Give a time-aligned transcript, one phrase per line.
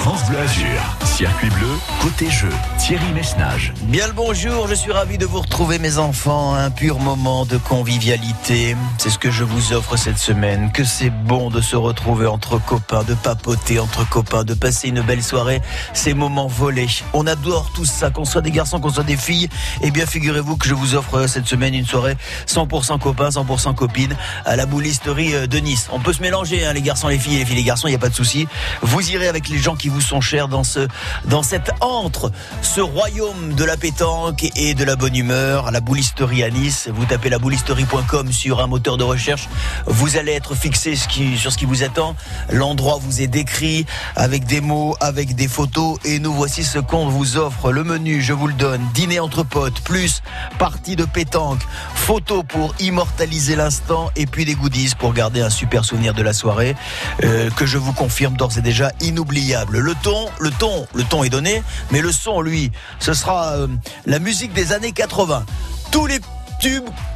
[0.00, 1.68] France Bleu Azur, circuit bleu,
[2.00, 3.74] côté jeu, Thierry Messnage.
[3.82, 7.58] Bien le bonjour, je suis ravi de vous retrouver mes enfants, un pur moment de
[7.58, 8.76] convivialité.
[8.96, 12.58] C'est ce que je vous offre cette semaine, que c'est bon de se retrouver entre
[12.58, 15.60] copains, de papoter entre copains, de passer une belle soirée,
[15.92, 16.88] ces moments volés.
[17.12, 19.50] On adore tout ça, qu'on soit des garçons, qu'on soit des filles.
[19.82, 24.16] Eh bien figurez-vous que je vous offre cette semaine une soirée 100% copains, 100% copines
[24.46, 25.90] à la boulisterie de Nice.
[25.92, 27.96] On peut se mélanger, hein, les garçons, les filles, les filles, les garçons, il n'y
[27.96, 28.48] a pas de souci.
[28.80, 30.88] Vous irez avec les gens qui vous sont chers dans ce,
[31.26, 32.30] dans cette antre,
[32.62, 36.88] ce royaume de la pétanque et de la bonne humeur, la boulisterie à Nice.
[36.92, 39.48] Vous tapez la boulisterie.com sur un moteur de recherche.
[39.86, 42.16] Vous allez être fixé sur ce qui vous attend.
[42.50, 45.98] L'endroit vous est décrit avec des mots, avec des photos.
[46.04, 47.72] Et nous voici ce qu'on vous offre.
[47.72, 48.80] Le menu, je vous le donne.
[48.94, 50.22] Dîner entre potes, plus
[50.58, 51.60] partie de pétanque,
[51.94, 56.32] photo pour immortaliser l'instant et puis des goodies pour garder un super souvenir de la
[56.32, 56.76] soirée
[57.24, 59.79] euh, que je vous confirme d'ores et déjà inoubliable.
[59.80, 63.66] Le ton, le ton, le ton est donné, mais le son, lui, ce sera euh,
[64.04, 65.44] la musique des années 80.
[65.90, 66.20] Tous les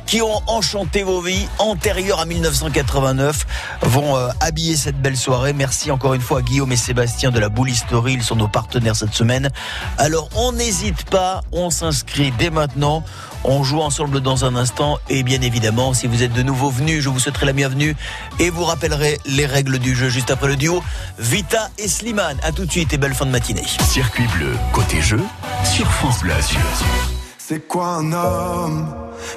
[0.07, 3.47] qui ont enchanté vos vies antérieures à 1989
[3.83, 5.53] vont euh, habiller cette belle soirée.
[5.53, 8.15] Merci encore une fois à Guillaume et Sébastien de la Boulisterie.
[8.15, 9.51] Ils sont nos partenaires cette semaine.
[9.99, 13.05] Alors on n'hésite pas, on s'inscrit dès maintenant.
[13.45, 17.03] On joue ensemble dans un instant et bien évidemment, si vous êtes de nouveau venus,
[17.03, 17.95] je vous souhaiterai la bienvenue
[18.39, 20.83] et vous rappellerai les règles du jeu juste après le duo
[21.19, 22.39] Vita et Slimane.
[22.43, 23.65] À tout de suite et belle fin de matinée.
[23.91, 25.21] Circuit bleu, côté jeu,
[25.65, 26.33] sur France Bleu.
[27.47, 28.87] C'est quoi un homme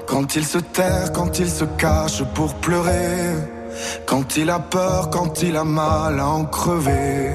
[0.06, 3.36] quand il se terre, quand il se cache pour pleurer,
[4.06, 7.34] quand il a peur, quand il a mal à en crever?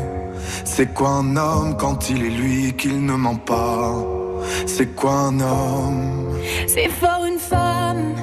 [0.65, 3.93] C'est quoi un homme quand il est lui qu'il ne ment pas?
[4.65, 6.39] C'est quoi un homme?
[6.67, 8.15] C'est fort une femme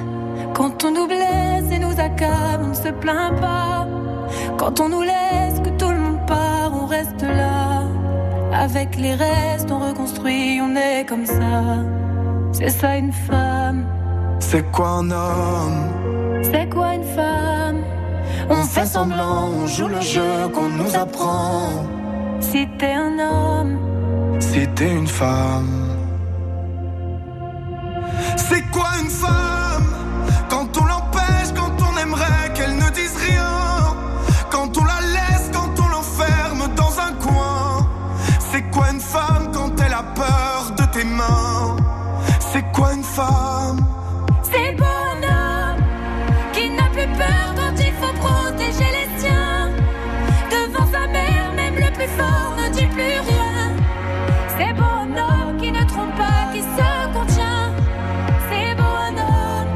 [0.52, 3.86] quand on nous blesse et nous accable, on ne se plaint pas.
[4.58, 7.84] Quand on nous laisse, que tout le monde part, on reste là.
[8.52, 11.99] Avec les restes, on reconstruit, on est comme ça.
[12.52, 13.86] C'est ça une femme.
[14.40, 16.42] C'est quoi un homme?
[16.42, 17.82] C'est quoi une femme?
[18.48, 21.86] On fait semblant, on joue le jeu qu'on nous apprend.
[22.40, 23.78] Si t'es un homme,
[24.40, 25.90] Si t'es une femme.
[28.36, 29.86] C'est quoi une femme?
[30.48, 33.69] Quand on l'empêche, quand on aimerait qu'elle ne dise rien.
[43.20, 43.80] Femme
[44.42, 45.82] c'est bon un homme
[46.54, 49.70] qui n'a plus peur quand il faut protéger les siens.
[50.54, 53.62] Devant sa mère, même le plus fort ne dit plus rien.
[54.56, 57.66] C'est bon un homme qui ne trompe pas, qui se contient.
[58.48, 59.72] C'est bon un homme,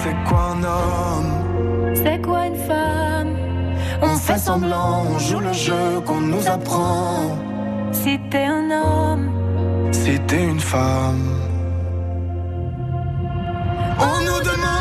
[0.00, 1.32] C'est quoi un homme?
[2.02, 3.32] C'est quoi une femme?
[4.02, 7.38] On fait semblant, on joue le jeu qu'on nous apprend.
[7.92, 9.24] Si t'es un homme,
[9.92, 11.41] Si t'es une femme.
[13.98, 14.71] On nous demande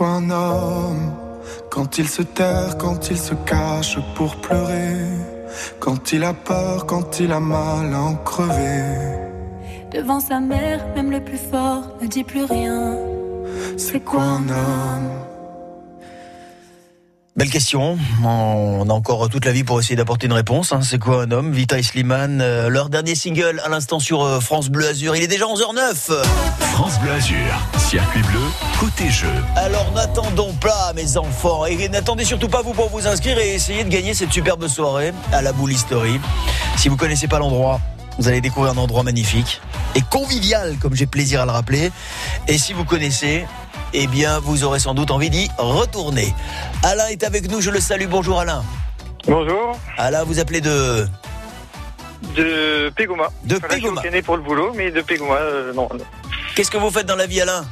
[0.00, 1.12] C'est quoi un homme
[1.68, 4.96] Quand il se terre, quand il se cache pour pleurer.
[5.78, 8.94] Quand il a peur, quand il a mal à en crever.
[9.92, 12.96] devant sa mère, même le plus fort ne dit plus rien.
[13.76, 15.29] C'est quoi un homme
[17.36, 17.96] Belle question.
[18.24, 20.72] On a encore toute la vie pour essayer d'apporter une réponse.
[20.72, 20.80] hein.
[20.82, 21.52] C'est quoi un homme?
[21.52, 25.14] Vita et Slimane, euh, leur dernier single à l'instant sur euh, France Bleu Azur.
[25.16, 25.94] Il est déjà 11h09.
[26.72, 27.36] France Bleu Azur,
[27.78, 28.40] circuit bleu,
[28.78, 29.32] côté jeu.
[29.56, 33.84] Alors n'attendons pas, mes enfants, et n'attendez surtout pas vous pour vous inscrire et essayer
[33.84, 36.20] de gagner cette superbe soirée à la Boulisterie.
[36.76, 37.80] Si vous connaissez pas l'endroit,
[38.18, 39.60] vous allez découvrir un endroit magnifique
[39.94, 41.90] et convivial, comme j'ai plaisir à le rappeler.
[42.48, 43.46] Et si vous connaissez,
[43.92, 46.34] eh bien, vous aurez sans doute envie d'y retourner.
[46.82, 48.06] Alain est avec nous, je le salue.
[48.08, 48.62] Bonjour Alain.
[49.26, 51.06] Bonjour, Alain, vous appelez de
[52.36, 53.28] de Pégoma.
[53.44, 54.02] De Voilà, Pégoma.
[54.04, 55.88] Je suis pour le boulot, mais de Pégoma, euh, non.
[56.54, 57.64] Qu'est-ce que vous faites dans la vie, Alain?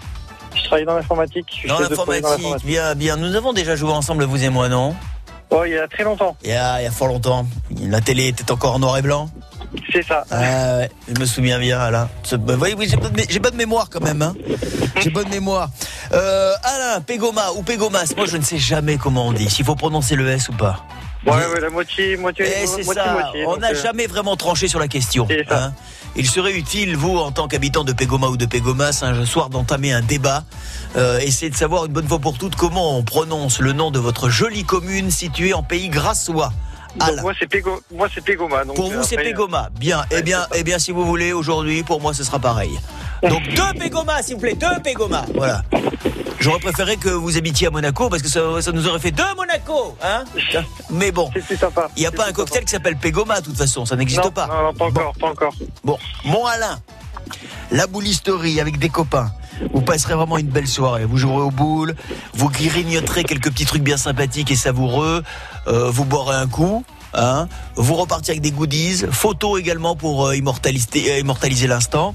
[0.55, 1.65] Je travaille dans l'informatique.
[1.69, 2.65] Dans l'informatique.
[2.65, 3.17] Bien, bien.
[3.17, 4.97] Nous avons déjà joué ensemble, vous et moi, non?
[5.51, 6.37] Oh, il y a très longtemps.
[6.43, 7.47] Il y a, il y a fort longtemps.
[7.81, 9.31] La télé était encore en noir et blanc.
[9.93, 10.25] C'est ça.
[10.31, 12.09] Ah ouais, je me souviens bien, Alain.
[12.33, 12.89] Bah, oui, oui,
[13.29, 14.23] j'ai bonne, mémoire quand même.
[14.23, 14.35] Hein.
[15.01, 15.71] J'ai bonne mémoire.
[16.13, 19.49] Euh, Alain, Pégoma ou Pégomas, moi je ne sais jamais comment on dit.
[19.49, 20.85] S'il faut prononcer le S ou pas.
[21.27, 23.13] Ouais, ouais, la moitié, moitié, Eh, c'est moitié, ça.
[23.13, 23.47] moitié.
[23.47, 25.27] on n'a euh, jamais vraiment tranché sur la question.
[25.51, 25.73] Hein.
[26.17, 29.93] Il serait utile, vous, en tant qu'habitant de Pégoma ou de Pégomas, un soir d'entamer
[29.93, 30.45] un débat.
[30.97, 33.99] Euh, essayer de savoir une bonne fois pour toutes comment on prononce le nom de
[33.99, 36.53] votre jolie commune située en pays grassois.
[37.01, 37.23] Alain.
[37.23, 37.49] moi, c'est
[38.15, 38.65] c'est Pégoma.
[38.75, 39.69] Pour euh, vous, c'est après, Pégoma.
[39.79, 40.05] Bien.
[40.11, 42.79] Eh bien, eh bien, si vous voulez, aujourd'hui, pour moi, ce sera pareil.
[43.23, 45.25] Donc deux Pégomas, s'il vous plaît, deux Pégomas.
[45.35, 45.63] Voilà.
[46.41, 49.35] J'aurais préféré que vous habitiez à Monaco parce que ça, ça nous aurait fait deux
[49.37, 50.25] Monaco, hein
[50.91, 51.59] Mais bon, C'est
[51.97, 54.31] il n'y a C'est pas un cocktail qui s'appelle Pégoma, de toute façon, ça n'existe
[54.31, 54.47] pas.
[54.47, 55.55] Non, non, pas encore, pas encore.
[55.83, 56.79] Bon, mon Alain,
[57.73, 59.33] la boulisterie avec des copains.
[59.73, 61.05] Vous passerez vraiment une belle soirée.
[61.05, 61.97] Vous jouerez au boule,
[62.35, 65.25] vous grignoterez quelques petits trucs bien sympathiques et savoureux,
[65.69, 66.85] euh, vous boirez un coup.
[67.15, 72.15] Hein, vous repartirez avec des goodies, photos également pour euh, immortaliser, euh, immortaliser l'instant.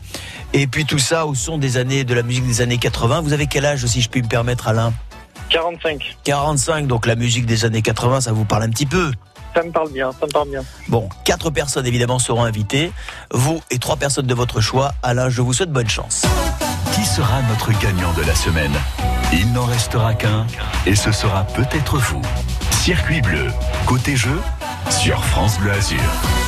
[0.53, 3.21] Et puis tout ça au son des années de la musique des années 80.
[3.21, 4.93] Vous avez quel âge, si je puis me permettre, Alain?
[5.49, 6.17] 45.
[6.23, 9.11] 45, donc la musique des années 80, ça vous parle un petit peu?
[9.55, 10.61] Ça me parle bien, ça me parle bien.
[10.87, 12.91] Bon, quatre personnes évidemment seront invitées.
[13.31, 14.93] Vous et trois personnes de votre choix.
[15.03, 16.23] Alain, je vous souhaite bonne chance.
[16.93, 18.73] Qui sera notre gagnant de la semaine?
[19.31, 20.45] Il n'en restera qu'un
[20.85, 22.21] et ce sera peut-être vous.
[22.83, 23.47] Circuit bleu,
[23.85, 24.37] côté jeu,
[24.89, 26.01] sur France Bleu Azur.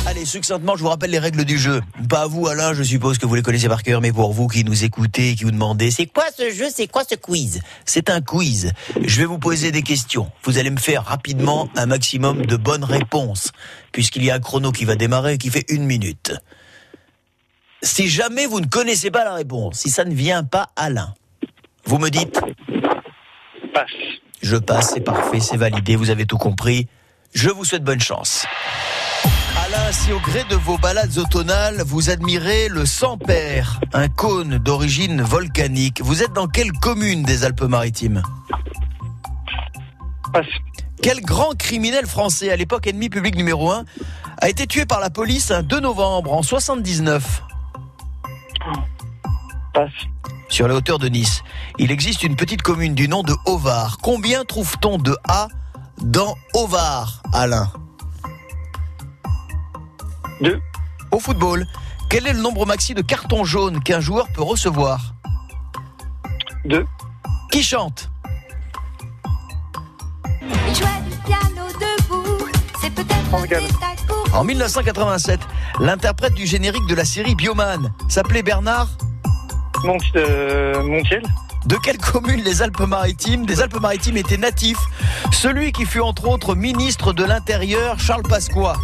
[0.04, 1.80] Allez, succinctement, je vous rappelle les règles du jeu.
[2.10, 4.46] Pas à vous, Alain, je suppose que vous les connaissez par cœur, mais pour vous
[4.46, 7.62] qui nous écoutez et qui vous demandez, c'est quoi ce jeu, c'est quoi ce quiz?
[7.86, 8.70] C'est un quiz.
[9.02, 10.30] Je vais vous poser des questions.
[10.42, 13.50] Vous allez me faire rapidement un maximum de bonnes réponses,
[13.92, 16.34] puisqu'il y a un chrono qui va démarrer et qui fait une minute.
[17.80, 21.14] Si jamais vous ne connaissez pas la réponse, si ça ne vient pas, Alain,
[21.86, 22.38] vous me dites?
[23.72, 23.88] Passe.
[24.42, 26.88] Je passe, c'est parfait, c'est validé, vous avez tout compris.
[27.34, 28.46] Je vous souhaite bonne chance.
[29.64, 35.22] Alain, si au gré de vos balades automnales, vous admirez le Sampère, un cône d'origine
[35.22, 38.22] volcanique, vous êtes dans quelle commune des Alpes-Maritimes?
[40.32, 40.46] Passe.
[41.02, 43.84] Quel grand criminel français, à l'époque ennemi public numéro 1,
[44.38, 47.42] a été tué par la police un 2 novembre en 79
[49.76, 49.92] Passe.
[50.48, 51.42] sur les hauteurs de Nice.
[51.78, 53.98] Il existe une petite commune du nom de Ovar.
[54.02, 55.48] Combien trouve-t-on de A
[56.00, 57.70] dans Ovar, Alain?
[60.40, 60.58] Deux.
[61.10, 61.66] Au football,
[62.08, 65.12] quel est le nombre maxi de cartons jaunes qu'un joueur peut recevoir?
[66.64, 66.86] Deux.
[67.52, 68.08] Qui chante?
[70.40, 72.46] Il jouait du piano debout,
[72.80, 73.62] c'est peut-être France un Gall.
[73.64, 75.38] détail pour En 1987,
[75.80, 78.88] l'interprète du générique de la série Bioman s'appelait Bernard
[79.84, 81.22] Mont, euh, Montiel.
[81.66, 84.78] De quelle commune les Alpes-Maritimes Des Alpes-Maritimes était natif
[85.32, 88.74] Celui qui fut entre autres ministre de l'Intérieur, Charles Pasqua.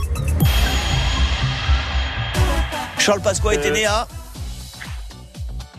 [2.98, 3.72] Charles Pasqua était Euh.
[3.74, 4.06] né à?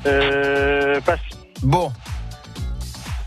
[0.06, 1.20] Euh, passe.
[1.62, 1.92] Bon.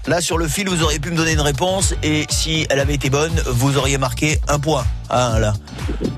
[0.06, 2.94] Là, sur le fil, vous auriez pu me donner une réponse et si elle avait
[2.94, 4.85] été bonne, vous auriez marqué un point.
[5.11, 5.53] Hein, là.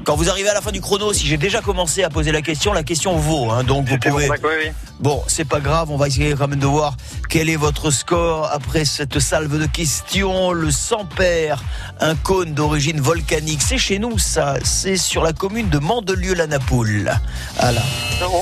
[0.05, 2.43] Quand vous arrivez à la fin du chrono, si j'ai déjà commencé à poser la
[2.43, 3.50] question, la question vaut.
[3.50, 4.29] Hein, donc vous bon, pouvez.
[4.29, 4.73] d'accord, oui, oui.
[5.00, 6.97] Bon, c'est pas grave, on va essayer quand même de voir
[7.29, 10.53] quel est votre score après cette salve de questions.
[10.53, 11.62] Le Sampère,
[12.00, 17.12] un cône d'origine volcanique, c'est chez nous ça, c'est sur la commune de Mandelieu-la-Napoule.
[17.61, 17.83] Voilà.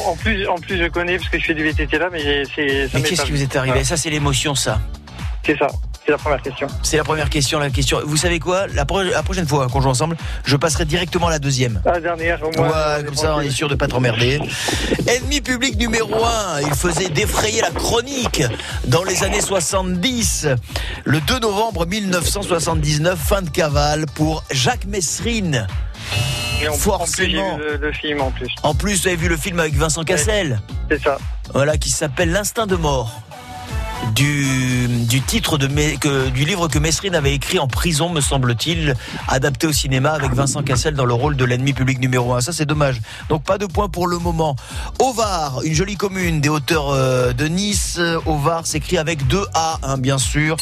[0.07, 2.89] En, plus, en plus, je connais parce que je fais du VTT là, mais c'est.
[2.95, 3.85] Mais qu'est-ce qui vous est arrivé?
[3.85, 4.81] Ça, c'est l'émotion, ça.
[5.45, 5.69] C'est ça.
[6.07, 6.67] C'est la première question.
[6.85, 8.01] C'est la première question, la question.
[8.05, 8.69] Vous savez quoi?
[8.69, 11.83] La, pro- la prochaine fois qu'on joue ensemble, je passerai directement à la deuxième.
[11.85, 12.69] La dernière, au moins.
[12.99, 14.41] Ouais, comme ça on est sûr de pas trop emmerder.
[15.09, 18.45] Ennemi public numéro 1, il faisait défrayer la chronique
[18.87, 20.47] dans les années 70.
[21.05, 25.67] Le 2 novembre 1979, fin de cavale pour Jacques Messrine.
[26.63, 27.57] Et en- En plus, forcément.
[27.57, 28.49] vu le, le film en plus.
[28.63, 31.19] En plus, vous avez vu le film avec Vincent Cassel, C'est ça.
[31.53, 33.23] voilà, qui s'appelle L'instinct de mort.
[34.15, 38.95] Du, titre du livre que Messrine avait écrit en prison, me semble-t-il,
[39.29, 42.41] adapté au cinéma avec Vincent Cassel dans le rôle de l'ennemi public numéro 1.
[42.41, 43.01] Ça, c'est dommage.
[43.29, 44.57] Donc, pas de point pour le moment.
[44.99, 47.99] Ovar, une jolie commune des hauteurs euh, de Nice.
[48.27, 50.57] Ovar s'écrit avec deux A, hein, bien sûr.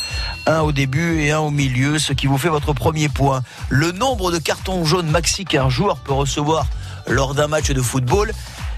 [0.47, 3.43] Un au début et un au milieu, ce qui vous fait votre premier point.
[3.69, 6.67] Le nombre de cartons jaunes maxi qu'un joueur peut recevoir
[7.07, 8.33] lors d'un match de football,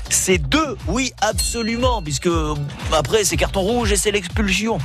[0.09, 2.55] c'est deux, oui, absolument, puisque euh,
[2.93, 4.79] après c'est carton rouge et c'est l'expulsion.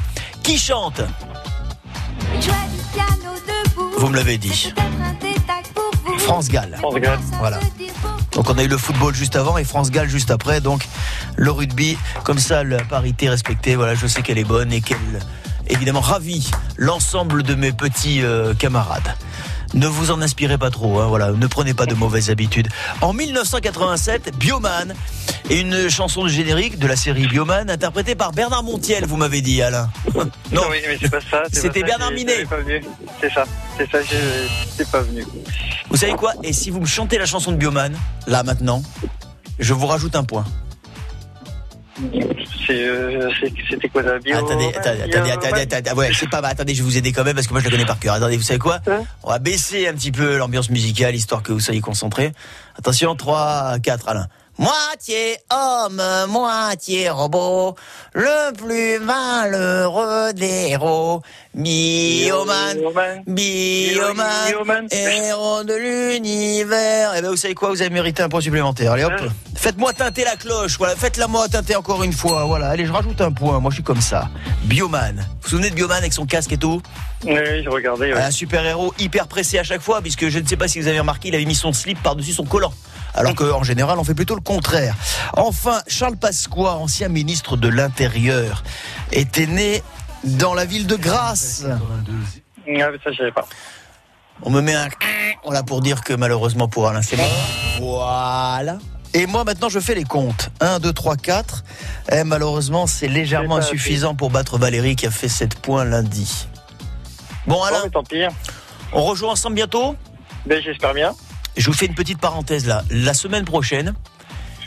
[0.44, 1.02] Qui chante?
[3.98, 4.74] Vous me l'avez dit.
[6.18, 6.76] France Gall.
[6.78, 7.20] France Gall.
[7.40, 7.60] Voilà.
[8.32, 10.62] Donc on a eu le football juste avant et France Gall juste après.
[10.62, 10.88] Donc
[11.36, 13.76] le rugby, comme ça, la parité respectée.
[13.76, 14.98] Voilà, je sais qu'elle est bonne et qu'elle,
[15.68, 19.16] évidemment, ravit l'ensemble de mes petits euh, camarades.
[19.74, 22.68] Ne vous en inspirez pas trop, hein, voilà, ne prenez pas de mauvaises habitudes.
[23.02, 24.94] En 1987, Bioman
[25.50, 29.42] et une chanson de générique de la série Bioman interprétée par Bernard Montiel, vous m'avez
[29.42, 29.90] dit Alain.
[30.52, 31.44] Non, Oui, mais c'est pas ça.
[31.52, 32.46] C'était Bernard Minet.
[33.22, 33.46] C'est ça.
[33.78, 34.00] C'est ça,
[34.78, 35.26] c'est pas venu.
[35.90, 36.34] vous savez quoi?
[36.44, 37.94] Et si vous me chantez la chanson de Bioman,
[38.28, 38.84] là maintenant,
[39.60, 40.44] je vous rajoute un point.
[42.70, 43.30] Euh,
[43.70, 46.52] C'était quoi la bio attendez, attendez, attendez, attendez, ouais, c'est pas mal.
[46.52, 48.14] Attendez, je vais vous aider quand même parce que moi je la connais par cœur.
[48.16, 51.52] Attendez, vous savez quoi Hein On va baisser un petit peu l'ambiance musicale histoire que
[51.52, 52.32] vous soyez concentrés.
[52.78, 54.28] Attention, 3, 4, Alain.
[54.62, 57.74] Moitié homme, moitié robot,
[58.14, 61.24] le plus malheureux des héros.
[61.56, 62.78] Bioman,
[63.26, 64.88] Bioman.
[64.92, 67.14] Héros de l'univers.
[67.18, 67.70] Eh ben, vous savez quoi?
[67.70, 68.92] Vous avez mérité un point supplémentaire.
[68.92, 70.78] Allez hop, Hein faites-moi teinter la cloche.
[70.78, 72.46] Voilà, faites-la moi teinter encore une fois.
[72.46, 73.60] Voilà, allez, je rajoute un point.
[73.60, 74.30] Moi, je suis comme ça.
[74.66, 75.16] Bioman.
[75.16, 76.84] Vous vous souvenez de Bioman avec son casque et tout?
[77.24, 78.14] Oui, oui, je regardais.
[78.14, 78.22] ouais.
[78.22, 80.88] Un super héros hyper pressé à chaque fois, puisque je ne sais pas si vous
[80.88, 82.72] avez remarqué, il avait mis son slip par-dessus son collant.
[83.14, 84.96] Alors qu'en général, on fait plutôt le contraire.
[85.34, 88.64] Enfin, Charles Pasqua, ancien ministre de l'Intérieur,
[89.12, 89.84] était né
[90.24, 91.66] dans la ville de Grasse.
[91.68, 91.80] Ah,
[92.66, 93.48] mais ça, je savais pas.
[94.44, 94.88] On me met un
[95.44, 97.18] voilà pour dire que malheureusement pour Alain c'est.
[97.80, 98.78] Voilà.
[99.14, 100.50] Et moi maintenant je fais les comptes.
[100.62, 101.64] 1, 2, 3, 4.
[102.12, 106.48] Et malheureusement c'est légèrement insuffisant pour battre Valérie qui a fait 7 points lundi.
[107.48, 108.24] Bon Alain, tant pis.
[108.94, 109.96] on rejoue ensemble bientôt?
[110.46, 111.14] Ben, j'espère bien.
[111.58, 112.84] Je vous fais une petite parenthèse là.
[112.90, 113.94] La semaine prochaine,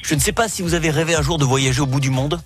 [0.03, 2.11] je ne sais pas si vous avez rêvé un jour de voyager au bout du
[2.11, 2.41] monde.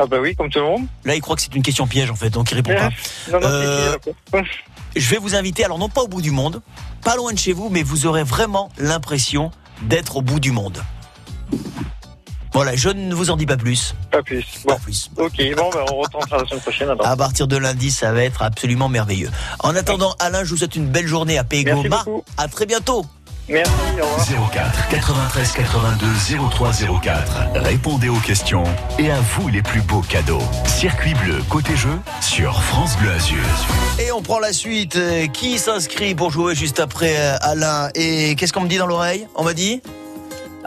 [0.00, 0.86] Ah bah oui, comme tout le monde.
[1.04, 2.90] Là il croit que c'est une question piège en fait, donc il répond pas.
[3.32, 3.96] Non, non, Euh,
[4.94, 6.62] Je vais vous inviter, alors non pas au bout du monde,
[7.02, 9.50] pas loin de chez vous, mais vous aurez vraiment l'impression
[9.82, 10.82] d'être au bout du monde.
[12.58, 13.94] Voilà, je ne vous en dis pas plus.
[14.10, 14.44] Pas plus.
[14.66, 15.10] Pas Bon, plus.
[15.16, 17.06] ok, bon, ben, on retentera la semaine prochaine alors.
[17.06, 19.30] À partir de lundi, ça va être absolument merveilleux.
[19.60, 21.82] En attendant, Alain, je vous souhaite une belle journée à Pégoma.
[21.82, 22.24] Merci beaucoup.
[22.36, 23.06] À très bientôt.
[23.48, 23.70] Merci,
[24.02, 24.50] au revoir.
[24.52, 26.06] 04 93 82
[26.50, 27.32] 03 04.
[27.54, 28.64] Répondez aux questions
[28.98, 30.42] et à vous les plus beaux cadeaux.
[30.66, 33.38] Circuit bleu côté jeu sur France Bleu Azur.
[34.00, 34.96] Et on prend la suite.
[34.96, 37.88] Euh, Qui s'inscrit pour jouer juste après euh, Alain?
[37.94, 39.28] Et qu'est-ce qu'on me dit dans l'oreille?
[39.36, 39.80] On m'a dit?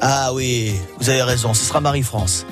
[0.04, 2.48] Ah oui, vous avez raison, ce sera Marie-France.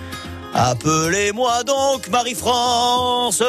[0.53, 3.41] Appelez-moi donc Marie-France,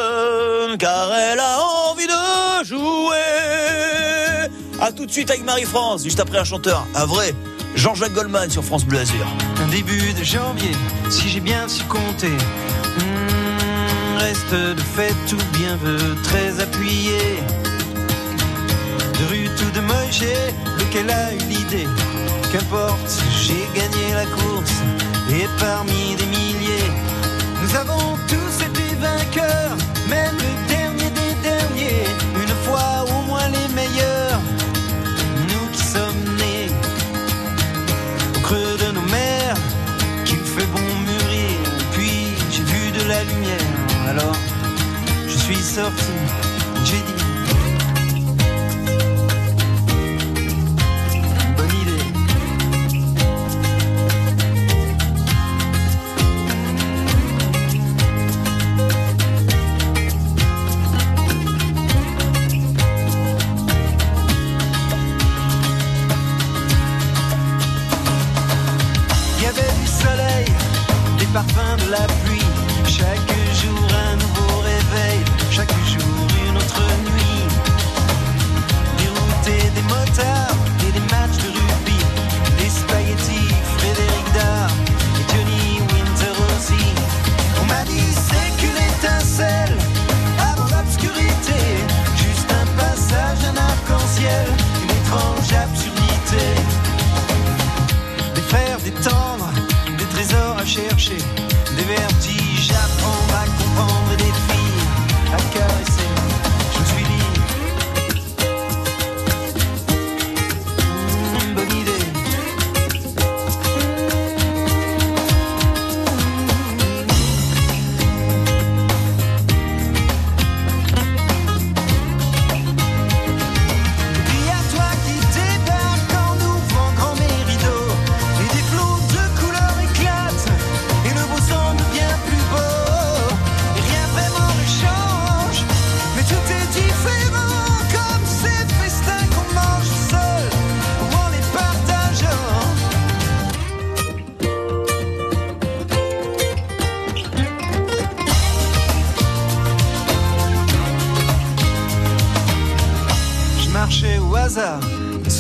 [0.79, 1.59] car elle a
[1.91, 3.17] envie de jouer.
[4.81, 7.35] À tout de suite avec Marie-France, juste après un chanteur, un vrai,
[7.75, 9.27] Jean-Jacques Goldman sur France Bleu Azur.
[9.71, 10.73] Début de janvier,
[11.11, 12.29] si j'ai bien su compter.
[12.29, 17.19] Hmm, reste de fait tout bien veut très appuyé.
[19.21, 20.25] De Ruth ou de Moïse,
[20.79, 21.87] lequel a eu l'idée
[22.53, 24.73] Qu'importe, j'ai gagné la course
[25.31, 26.91] et parmi des milliers,
[27.63, 29.77] nous avons tous été vainqueurs,
[30.09, 32.07] même le dernier des derniers,
[32.43, 34.41] une fois au moins les meilleurs.
[35.49, 36.71] Nous qui sommes nés
[38.37, 39.55] au creux de nos mers,
[40.25, 41.57] qu'il fait bon mûrir.
[41.93, 44.37] Puis j'ai vu de la lumière, alors
[45.29, 46.13] je suis sorti,
[46.85, 47.40] j'ai dit.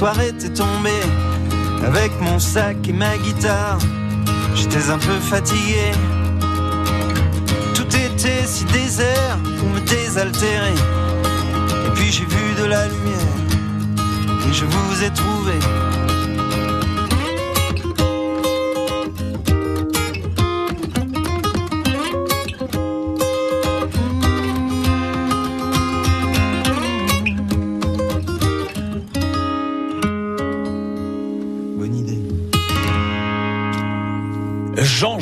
[0.00, 0.98] Soir était tombé
[1.84, 3.78] avec mon sac et ma guitare.
[4.54, 5.92] J'étais un peu fatigué.
[7.74, 10.72] Tout était si désert pour me désaltérer.
[11.86, 13.36] Et puis j'ai vu de la lumière
[14.48, 15.89] et je vous ai trouvé.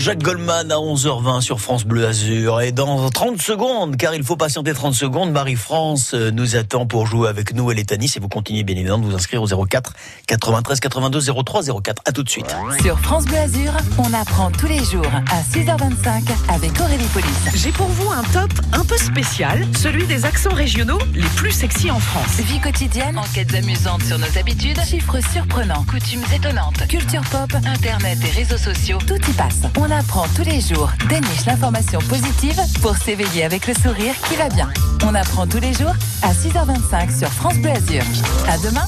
[0.09, 2.62] Jean-Jacques Goldman à 11h20 sur France Bleu Azur.
[2.62, 7.07] Et dans 30 secondes, car il faut patienter 30 secondes, Marie-France euh, nous attend pour
[7.07, 7.71] jouer avec nous.
[7.71, 9.93] Elle est à Nice et vous continuez bien évidemment de vous inscrire au 04
[10.27, 12.03] 93 82 03 04.
[12.07, 12.47] À tout de suite.
[12.81, 16.23] Sur France Bleu Azur, on apprend tous les jours à 6h25
[16.55, 17.50] avec Aurélie Police.
[17.55, 21.91] J'ai pour vous un top un peu spécial, celui des accents régionaux les plus sexy
[21.91, 22.38] en France.
[22.38, 28.31] Vie quotidienne, enquêtes amusantes sur nos habitudes, chiffres surprenants, coutumes étonnantes, culture pop, internet et
[28.31, 29.65] réseaux sociaux, tout y passe.
[29.77, 34.49] On apprend tous les jours, déniche l'information positive pour s'éveiller avec le sourire qui va
[34.49, 34.71] bien.
[35.05, 38.05] On apprend tous les jours à 6h25 sur France Bleu Azur.
[38.47, 38.87] À demain.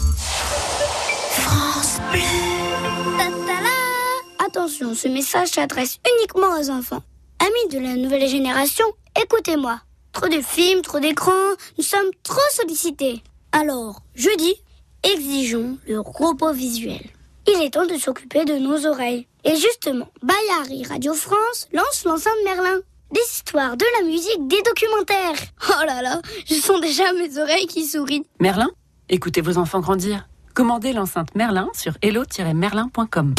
[3.18, 7.02] Ta-ta-la Attention, ce message s'adresse uniquement aux enfants.
[7.40, 8.86] Amis de la nouvelle génération,
[9.20, 9.80] écoutez-moi.
[10.12, 11.32] Trop de films, trop d'écrans,
[11.76, 13.22] nous sommes trop sollicités.
[13.50, 14.54] Alors, je dis,
[15.02, 17.02] exigeons le robot visuel.
[17.48, 19.26] Il est temps de s'occuper de nos oreilles.
[19.44, 22.78] Et justement, Bayard Radio France lance l'enceinte Merlin.
[23.12, 25.46] Des histoires, de la musique, des documentaires.
[25.70, 28.24] Oh là là, je sens déjà mes oreilles qui sourient.
[28.38, 28.68] Merlin,
[29.08, 30.28] écoutez vos enfants grandir.
[30.54, 33.34] Commandez l'enceinte Merlin sur hello-merlin.com.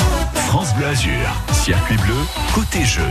[0.47, 1.11] France Bleu Azur,
[1.53, 2.15] circuit bleu,
[2.53, 3.07] côté jeu.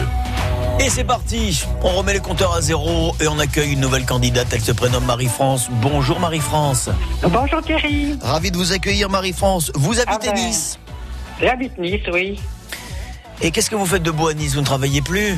[0.81, 1.63] Et c'est parti.
[1.83, 4.49] On remet les compteurs à zéro et on accueille une nouvelle candidate.
[4.53, 5.69] Elle se prénomme Marie-France.
[5.83, 6.89] Bonjour Marie-France.
[7.23, 8.19] Bonjour Thierry.
[8.21, 9.71] Ravi de vous accueillir Marie-France.
[9.75, 10.47] Vous habitez Ah ben.
[10.47, 10.79] Nice?
[11.41, 12.39] J'habite Nice, oui.
[13.43, 14.55] Et qu'est-ce que vous faites de beau à Nice?
[14.55, 15.35] Vous ne travaillez plus?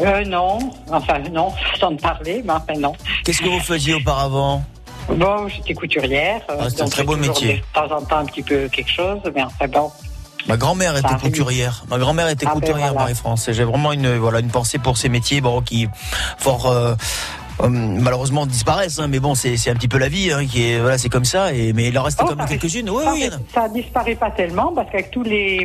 [0.00, 0.58] Euh, non,
[0.90, 2.94] enfin non, sans parler, mais enfin non.
[3.24, 4.64] Qu'est-ce que vous faisiez auparavant?
[5.10, 6.40] Bon, j'étais couturière.
[6.48, 7.56] Ah, c'est un très beau métier.
[7.74, 9.90] De temps en temps un petit peu quelque chose, mais enfin bon.
[10.48, 11.20] Ma grand-mère était arrive.
[11.20, 11.84] couturière.
[11.88, 13.00] Ma grand-mère était Ah ben couturière, voilà.
[13.00, 13.50] Marie-France.
[13.52, 15.88] J'ai vraiment une voilà une pensée pour ces métiers, bon, qui
[16.38, 16.94] fort euh,
[17.62, 18.98] euh, malheureusement disparaissent.
[18.98, 21.24] hein, mais bon, c'est un petit peu la vie, hein, qui est voilà, c'est comme
[21.26, 21.52] ça.
[21.52, 22.90] Et mais il en reste Oh, quand même ça- quelques-unes.
[22.90, 23.28] Oui, oui.
[23.54, 25.64] ça disparaît pas tellement parce qu'avec tous les,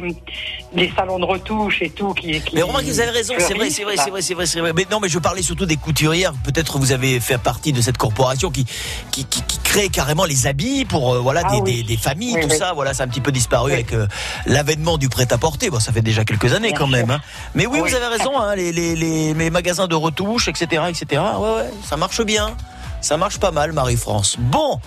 [0.78, 2.40] les salons de retouche et tout qui.
[2.42, 4.60] qui Mais remarquez, vous avez raison, c'est vrai, c'est vrai, c'est vrai, c'est vrai, c'est
[4.62, 4.72] vrai.
[4.74, 6.34] Mais non, mais je parlais surtout des couturières.
[6.44, 8.66] Peut-être vous avez fait partie de cette corporation qui
[9.12, 11.76] qui, qui, qui crée carrément les habits pour euh, voilà Ah des, oui.
[11.78, 12.58] des, des familles, Oui, tout oui.
[12.58, 12.74] ça.
[12.74, 14.08] Voilà, c'est un petit peu disparu avec euh,
[14.46, 15.70] l'avènement du prêt-à-porter.
[15.70, 16.96] Bon, ça fait déjà quelques années Bien quand sûr.
[16.98, 17.10] même.
[17.12, 17.22] hein.
[17.56, 17.90] Mais oui, Oui.
[17.90, 18.40] vous avez raison.
[18.40, 21.22] Hein, les, les, les, les magasins de retouche, etc., etc.
[21.40, 22.56] Ouais, ouais, ça marche bien.
[23.02, 24.36] Ça marche pas mal, Marie-France.
[24.40, 24.80] Bon,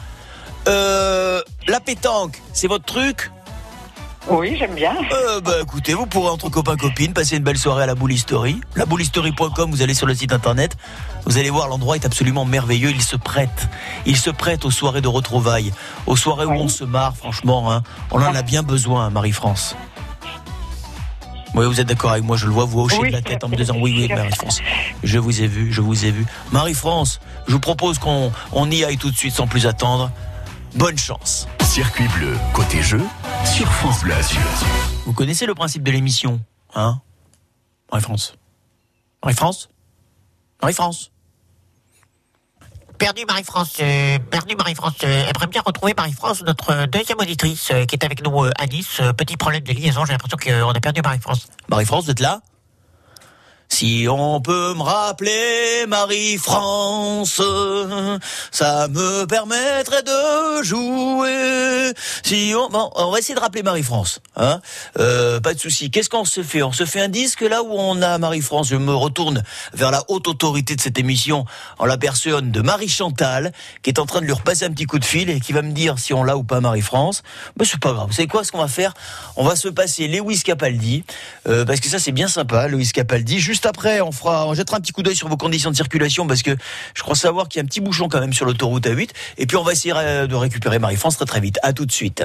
[0.68, 3.30] euh, la pétanque, c'est votre truc?
[4.28, 4.94] Oui, j'aime bien.
[5.12, 8.60] euh, bah écoutez, vous pourrez entre copains copines passer une belle soirée à la boulisterie.
[8.76, 10.76] La boulisterie.com, vous allez sur le site internet,
[11.24, 13.68] vous allez voir l'endroit est absolument merveilleux, il se prête.
[14.06, 15.72] Il se prête aux soirées de retrouvailles,
[16.06, 17.82] aux soirées où on se marre franchement hein.
[18.10, 19.74] On en a bien besoin, Marie-France.
[21.54, 23.42] Oui, vous êtes d'accord avec moi, je le vois, vous hochez Oui, de la tête
[23.42, 24.60] en me disant oui, oui, Marie-France.
[25.02, 26.24] Je vous ai vu, je vous ai vu.
[26.52, 30.12] Marie-France, je vous propose qu'on on y aille tout de suite sans plus attendre.
[30.76, 31.48] Bonne chance.
[31.62, 33.02] Circuit bleu, côté jeu,
[33.50, 34.40] sur France Bleu Azur.
[35.06, 36.40] Vous connaissez le principe de l'émission,
[36.74, 37.00] hein?
[37.90, 38.34] Marie-France
[39.22, 39.68] Marie-France
[40.62, 41.10] Marie-France
[42.98, 44.94] Perdu Marie-France, euh, perdu Marie-France.
[45.04, 48.66] Euh, aimerait bien retrouver Marie-France, notre euh, deuxième auditrice euh, qui est avec nous à
[48.66, 49.00] Nice.
[49.16, 51.48] Petit problème de liaison, j'ai l'impression qu'on a perdu Marie-France.
[51.68, 52.40] Marie-France, vous êtes là?
[53.70, 57.40] Si on peut me rappeler Marie-France,
[58.50, 61.94] ça me permettrait de jouer.
[62.24, 64.60] Si on, bon, on va essayer de rappeler Marie-France, hein
[64.98, 65.90] euh, Pas de souci.
[65.90, 66.62] Qu'est-ce qu'on se fait?
[66.62, 68.68] On se fait un disque là où on a Marie-France.
[68.68, 71.46] Je me retourne vers la haute autorité de cette émission
[71.78, 73.52] en la personne de Marie Chantal,
[73.82, 75.62] qui est en train de lui repasser un petit coup de fil et qui va
[75.62, 77.22] me dire si on l'a ou pas Marie-France.
[77.58, 78.12] Mais c'est pas grave.
[78.12, 78.92] Savez quoi Ce qu'on va faire,
[79.36, 81.04] on va se passer Lewis Capaldi,
[81.48, 83.38] euh, parce que ça c'est bien sympa, Lewis Capaldi.
[83.38, 86.26] Juste après, on fera, on jettera un petit coup d'œil sur vos conditions de circulation,
[86.26, 86.56] parce que
[86.94, 89.10] je crois savoir qu'il y a un petit bouchon quand même sur l'autoroute A8.
[89.38, 91.58] Et puis on va essayer euh, de récupérer Marie-France très très vite.
[91.62, 92.24] À tout de suite.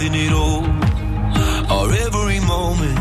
[0.00, 0.64] Nothing at all.
[1.76, 2.98] Or every moment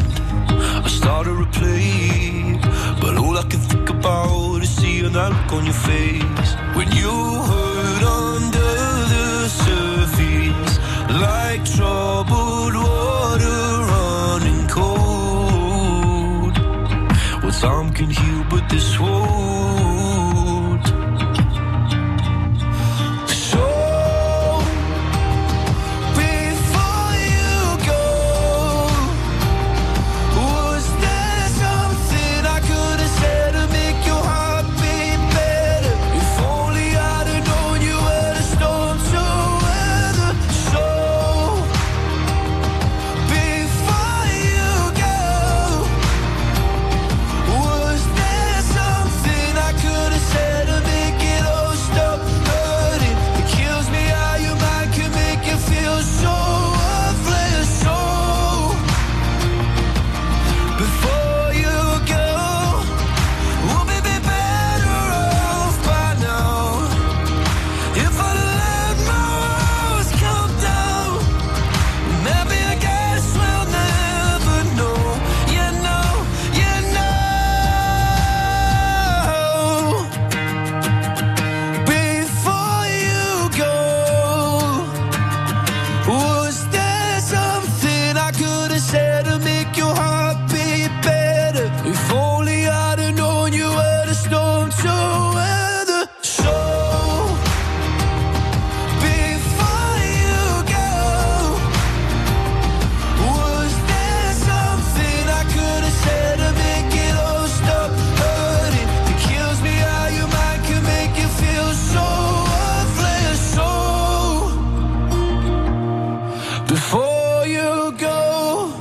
[0.84, 2.60] I started to play,
[3.00, 7.12] but all I can think about is seeing that look on your face when you
[7.50, 7.67] hurt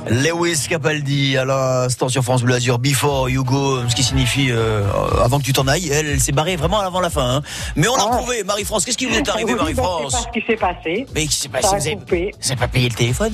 [0.09, 4.83] Lewis Capaldi à l'instant sur France Bleu Azur, Before You Go, ce qui signifie euh,
[5.23, 5.89] avant que tu t'en ailles.
[5.89, 7.37] Elle, elle s'est barrée vraiment avant la fin.
[7.37, 7.41] hein.
[7.75, 8.85] Mais on l'a retrouvée, Marie-France.
[8.85, 11.05] Qu'est-ce qui vous est arrivé, c'est Marie-France pas ce qui s'est passé.
[11.13, 11.67] Mais qu'est-ce qui s'est passé?
[11.67, 12.31] Vous avez, coupé.
[12.41, 13.33] vous avez pas payé le téléphone?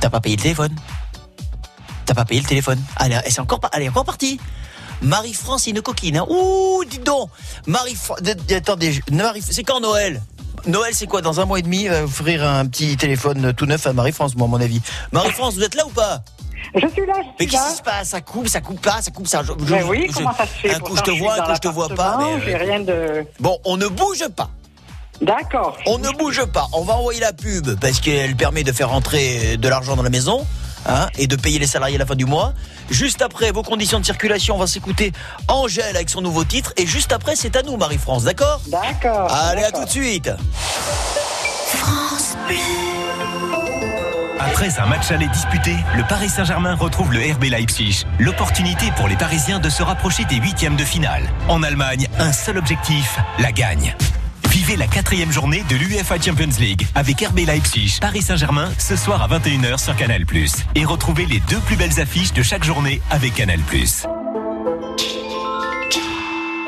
[0.00, 0.74] T'as pas payé le téléphone?
[2.06, 2.80] T'as pas payé le téléphone?
[2.96, 4.40] Ah, Elle, est- elle, est encore, pas- elle est encore partie
[5.02, 6.16] Marie-France, une coquine.
[6.18, 6.26] Hein.
[6.28, 7.30] Ouh, dis donc
[7.66, 8.18] Marie-France...
[8.50, 10.22] Attendez, Marie- c'est quand Noël?
[10.66, 13.86] Noël, c'est quoi Dans un mois et demi, euh, offrir un petit téléphone tout neuf
[13.86, 14.80] à Marie-France, moi, à mon avis.
[15.12, 16.20] Marie-France, vous êtes là ou pas?
[16.74, 17.70] Je suis là, je Mais suis qu'est-ce là.
[17.70, 18.08] qui se passe?
[18.08, 19.42] Ça coupe, ça coupe pas, ça coupe ça.
[19.42, 21.52] Je- Mais oui, je- comment ça se fait Un coup, je te vois, un coup,
[21.54, 22.18] je te vois pas.
[22.18, 23.24] mais, J'ai euh, rien de.
[23.40, 24.50] Bon, on ne bouge pas.
[25.22, 25.76] D'accord.
[25.86, 26.68] On ne bouge pas.
[26.72, 30.10] On va envoyer la pub parce qu'elle permet de faire rentrer de l'argent dans la
[30.10, 30.46] maison
[30.86, 32.54] hein, et de payer les salariés à la fin du mois.
[32.90, 35.12] Juste après, vos conditions de circulation, on va s'écouter
[35.48, 36.72] Angèle avec son nouveau titre.
[36.76, 39.32] Et juste après, c'est à nous, Marie-France, d'accord D'accord.
[39.32, 40.30] Allez, à tout de suite.
[41.74, 42.56] France Bleu.
[44.40, 48.04] Après un match aller disputé, le Paris Saint-Germain retrouve le RB Leipzig.
[48.18, 51.22] L'opportunité pour les Parisiens de se rapprocher des huitièmes de finale.
[51.48, 53.94] En Allemagne, un seul objectif, la gagne.
[54.76, 59.38] La quatrième journée de l'UEFA Champions League avec RB Leipzig, Paris Saint-Germain, ce soir à
[59.38, 60.24] 21h sur Canal+.
[60.74, 63.60] Et retrouvez les deux plus belles affiches de chaque journée avec Canal+.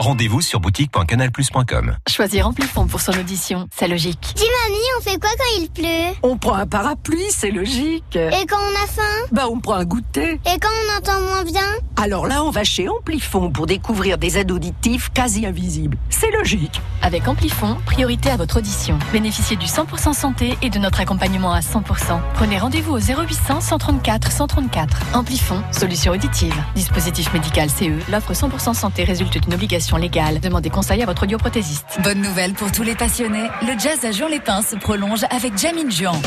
[0.00, 1.94] Rendez-vous sur boutique.canalplus.com.
[2.08, 4.32] Choisir Amplifon pour son audition, c'est logique.
[4.34, 6.18] Dis mamie, on fait quoi quand il pleut?
[6.22, 8.16] On prend un parapluie, c'est logique.
[8.16, 9.26] Et quand on a faim?
[9.30, 10.40] Bah, on prend un goûter.
[10.46, 11.60] Et quand on entend moins bien?
[11.96, 15.98] Alors là, on va chez Amplifon pour découvrir des aides auditives quasi invisibles.
[16.08, 16.80] C'est logique.
[17.02, 18.98] Avec Amplifon, priorité à votre audition.
[19.12, 22.18] Bénéficiez du 100% santé et de notre accompagnement à 100%.
[22.32, 25.02] Prenez rendez-vous au 0800 134 134.
[25.12, 26.54] Amplifon, solution auditive.
[26.74, 30.40] Dispositif médical CE, l'offre 100% santé résulte d'une obligation légale.
[30.40, 31.98] Demandez conseil à votre audioprothésiste.
[32.03, 35.90] Bonne nouvelle pour tous les passionnés, le jazz à Jean Lépin se prolonge avec Jamin
[35.90, 36.20] Juan.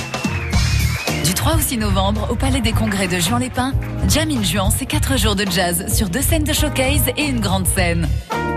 [1.26, 3.74] Du 3 au 6 novembre, au Palais des Congrès de Juan-les-Pins,
[4.10, 7.40] Jam in Juan, c'est 4 jours de jazz sur deux scènes de showcase et une
[7.40, 8.08] grande scène.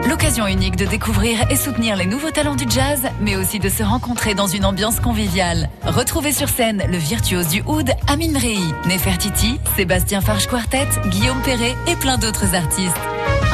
[0.09, 3.83] L'occasion unique de découvrir et soutenir les nouveaux talents du jazz, mais aussi de se
[3.83, 5.69] rencontrer dans une ambiance conviviale.
[5.85, 11.75] Retrouvez sur scène le virtuose du oud Amin Rei, Nefertiti, Sébastien Farge Quartet, Guillaume Perret
[11.88, 12.97] et plein d'autres artistes.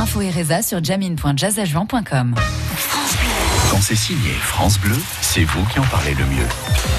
[0.02, 2.34] Info et Reza sur jamin.jazzajuan.com.
[3.70, 6.48] Quand c'est signé France Bleu, c'est vous qui en parlez le mieux.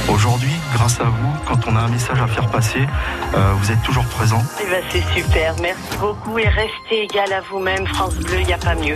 [0.08, 2.88] Aujourd'hui, grâce à vous, quand on a un message à faire passer,
[3.36, 4.42] euh, vous êtes toujours présent.
[4.64, 8.54] Eh ben, c'est super, merci beaucoup et restez égal à vous-même, France Bleu, il n'y
[8.54, 8.96] a pas mieux.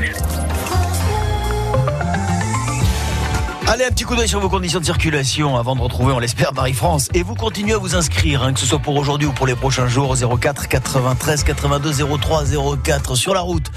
[3.69, 6.53] Allez, un petit coup d'œil sur vos conditions de circulation avant de retrouver, on l'espère,
[6.53, 7.09] Marie-France.
[7.13, 9.55] Et vous continuez à vous inscrire, hein, que ce soit pour aujourd'hui ou pour les
[9.55, 12.43] prochains jours, 04 93 82 03
[12.81, 13.69] 04 sur la route.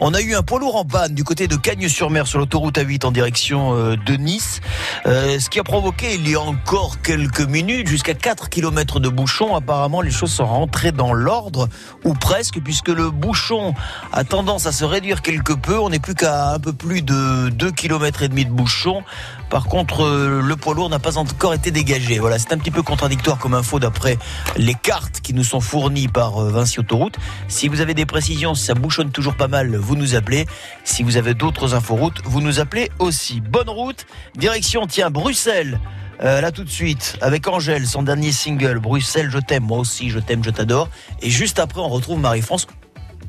[0.00, 3.04] On a eu un poids lourd en panne du côté de Cagnes-sur-Mer sur l'autoroute A8
[3.04, 4.62] en direction euh, de Nice,
[5.04, 9.10] euh, ce qui a provoqué il y a encore quelques minutes jusqu'à 4 km de
[9.10, 9.54] bouchon.
[9.54, 11.68] Apparemment, les choses sont rentrées dans l'ordre
[12.02, 13.74] ou presque, puisque le bouchon
[14.10, 15.78] a tendance à se réduire quelque peu.
[15.78, 19.02] On n'est plus qu'à un peu plus de 2 km et demi de bouchon.
[19.50, 22.18] Par contre, euh, le poids lourd n'a pas encore été dégagé.
[22.18, 24.18] Voilà, c'est un petit peu contradictoire comme info d'après
[24.56, 27.16] les cartes qui nous sont fournies par euh, Vinci Autoroute.
[27.48, 30.46] Si vous avez des précisions, si ça bouchonne toujours pas mal, vous nous appelez.
[30.84, 33.40] Si vous avez d'autres inforoutes, vous nous appelez aussi.
[33.40, 35.78] Bonne route, direction, tiens, Bruxelles.
[36.22, 40.10] Euh, là tout de suite, avec Angèle, son dernier single, Bruxelles, je t'aime, moi aussi,
[40.10, 40.88] je t'aime, je t'adore.
[41.22, 42.66] Et juste après, on retrouve Marie-France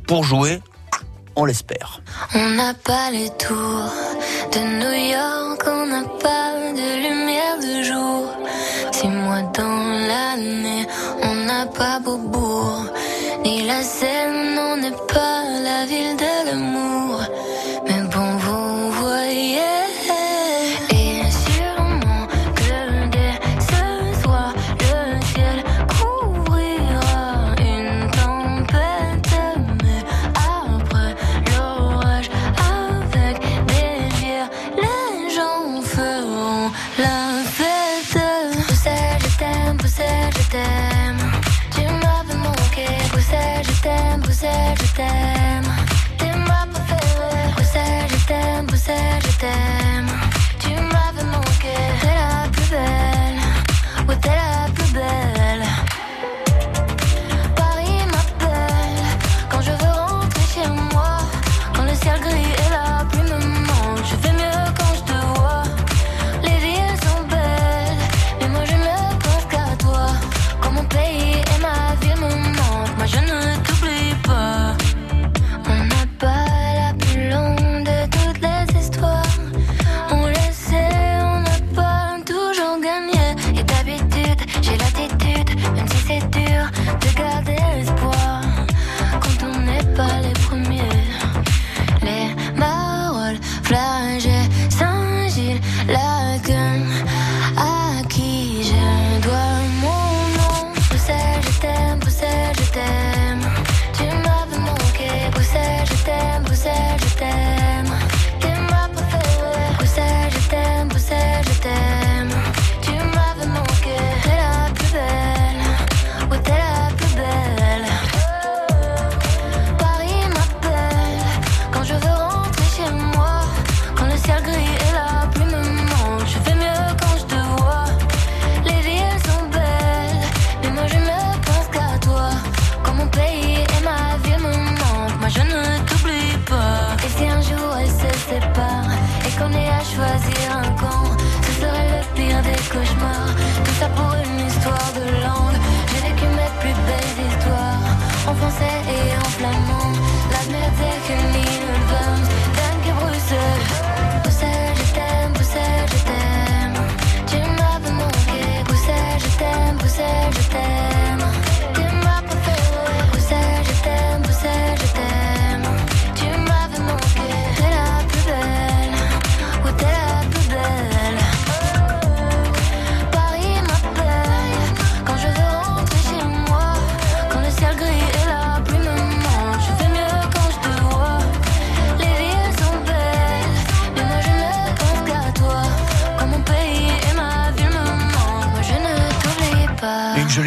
[0.07, 0.59] pour jouer,
[1.35, 2.01] on l'espère.
[2.33, 3.93] On n'a pas les tours
[4.53, 8.29] de New York, on n'a pas de lumière de jour.
[8.91, 10.87] Six mois dans l'année,
[11.23, 12.85] on n'a pas Beaubourg,
[13.43, 16.44] ni la Seine, on n'est pas la ville de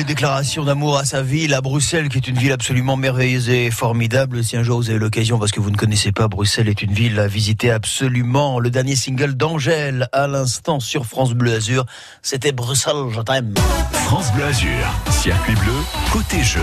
[0.09, 4.43] déclaration d'amour à sa ville, à Bruxelles, qui est une ville absolument merveilleuse et formidable.
[4.43, 6.95] Si un jour vous avez l'occasion, parce que vous ne connaissez pas, Bruxelles est une
[6.95, 8.59] ville à visiter absolument.
[8.59, 11.85] Le dernier single d'Angèle, à l'instant sur France Bleu Azur,
[12.23, 13.53] c'était Bruxelles, je t'aime.
[13.93, 14.71] France Bleu Azur,
[15.11, 15.75] circuit bleu,
[16.11, 16.61] côté jeu.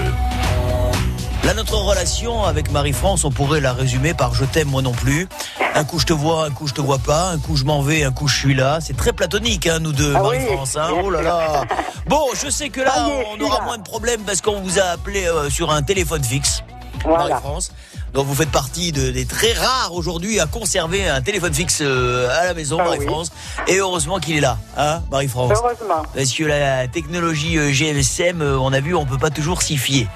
[1.45, 5.27] Là, notre relation avec Marie-France, on pourrait la résumer par je t'aime moi non plus.
[5.75, 7.81] Un coup je te vois, un coup je te vois pas, un coup je m'en
[7.83, 8.79] vais, un coup je suis là.
[8.81, 10.75] C'est très platonique, hein, nous deux, Ah oui, Marie-France.
[10.77, 10.87] hein.
[11.03, 11.63] oh là là.
[12.07, 13.65] Bon, je sais que là, je on aura là.
[13.65, 16.63] moins de problèmes parce qu'on vous a appelé euh, sur un téléphone fixe,
[17.03, 17.27] Voilà.
[17.29, 17.71] Marie-France.
[18.13, 22.27] Donc vous faites partie de- des très rares aujourd'hui à conserver un téléphone fixe euh,
[22.41, 22.95] à la maison, Ah oui.
[22.97, 23.31] Marie-France.
[23.67, 25.51] Et heureusement qu'il est là, hein, Marie-France.
[25.55, 26.03] Heureusement.
[26.15, 29.77] Parce que la technologie euh, GSM, euh, on a vu, on peut pas toujours s'y
[29.77, 30.07] fier.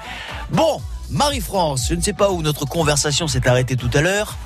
[0.50, 4.36] Bon, Marie-France, je ne sais pas où notre conversation s'est arrêtée tout à l'heure.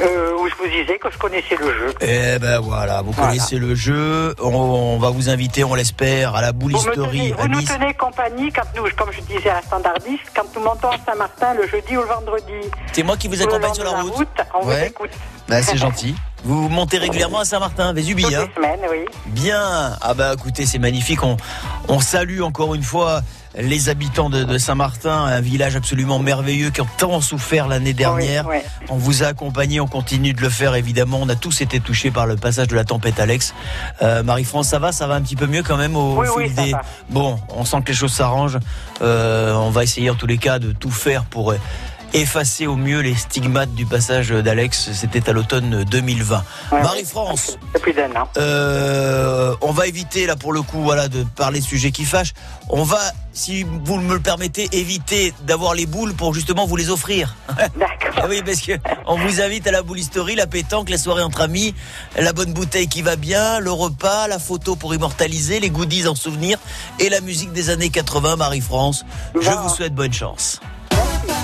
[0.00, 1.94] Euh, où je vous disais que je connaissais le jeu.
[2.00, 3.30] Eh ben voilà, vous Voilà.
[3.30, 4.34] connaissez le jeu.
[4.42, 7.94] On, on va vous inviter, on l'espère, à la Vous, tenez- à vous nous tenez
[7.94, 11.96] compagnie quand nous, comme je disais à standardiste, quand nous montons à Saint-Martin le jeudi
[11.96, 12.68] ou le vendredi.
[12.92, 14.26] C'est moi qui vous accompagne sur la route.
[14.60, 14.80] on Ouais.
[14.80, 15.10] vous écoute.
[15.48, 16.16] Bah, c'est gentil.
[16.42, 19.04] Vous montez régulièrement à Saint-Martin, Vésubie, Toutes hein les semaines, oui.
[19.26, 19.96] Bien.
[20.02, 21.22] Ah bah écoutez, c'est magnifique.
[21.22, 21.36] On,
[21.88, 23.22] on salue encore une fois
[23.56, 28.46] les habitants de, de Saint-Martin, un village absolument merveilleux qui a tant souffert l'année dernière.
[28.48, 28.56] oui.
[28.90, 31.20] On vous a accompagné, on continue de le faire évidemment.
[31.22, 33.54] On a tous été touchés par le passage de la tempête Alex.
[34.02, 36.54] Euh, Marie-France, ça va Ça va un petit peu mieux quand même au Oui, fil
[36.54, 36.74] des...
[37.10, 38.58] Bon, on sent que les choses s'arrangent.
[39.02, 41.54] Euh, on va essayer en tous les cas de tout faire pour
[42.14, 44.90] effacer au mieux les stigmates du passage d'Alex.
[44.92, 46.44] C'était à l'automne 2020.
[46.72, 48.28] Ouais, Marie-France, Depuis d'un an.
[48.36, 52.32] euh, on va éviter là pour le coup voilà de parler de sujets qui fâchent.
[52.68, 53.00] On va,
[53.32, 57.34] si vous me le permettez, éviter d'avoir les boules pour justement vous les offrir.
[57.58, 58.14] D'accord.
[58.16, 58.72] Ah oui, parce que
[59.06, 61.74] on vous invite à la boulisterie, la pétanque, la soirée entre amis,
[62.16, 66.14] la bonne bouteille qui va bien, le repas, la photo pour immortaliser, les goodies en
[66.14, 66.58] souvenir
[67.00, 69.04] et la musique des années 80, Marie-France.
[69.34, 70.60] Je vous souhaite bonne chance.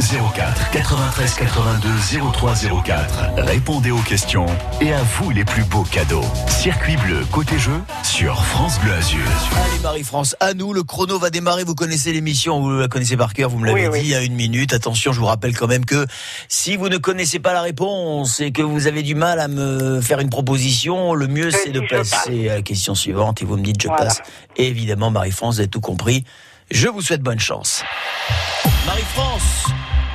[0.01, 1.89] 04 93 82
[2.33, 3.35] 03 04.
[3.37, 4.47] Répondez aux questions
[4.81, 6.25] et à vous les plus beaux cadeaux.
[6.49, 9.21] Circuit bleu côté jeu sur France Bleu Azur.
[9.63, 11.65] Allez Marie-France, à nous, le chrono va démarrer.
[11.65, 14.15] Vous connaissez l'émission, vous la connaissez par cœur, vous me l'avez Oui, dit il y
[14.15, 14.73] a une minute.
[14.73, 16.07] Attention, je vous rappelle quand même que
[16.49, 20.01] si vous ne connaissez pas la réponse et que vous avez du mal à me
[20.01, 23.63] faire une proposition, le mieux c'est de passer à la question suivante et vous me
[23.63, 24.05] dites je Voilà.
[24.07, 24.23] passe.
[24.57, 26.25] Et évidemment, Marie-France, vous avez tout compris.
[26.71, 27.83] Je vous souhaite bonne chance.
[28.87, 29.67] Marie-France,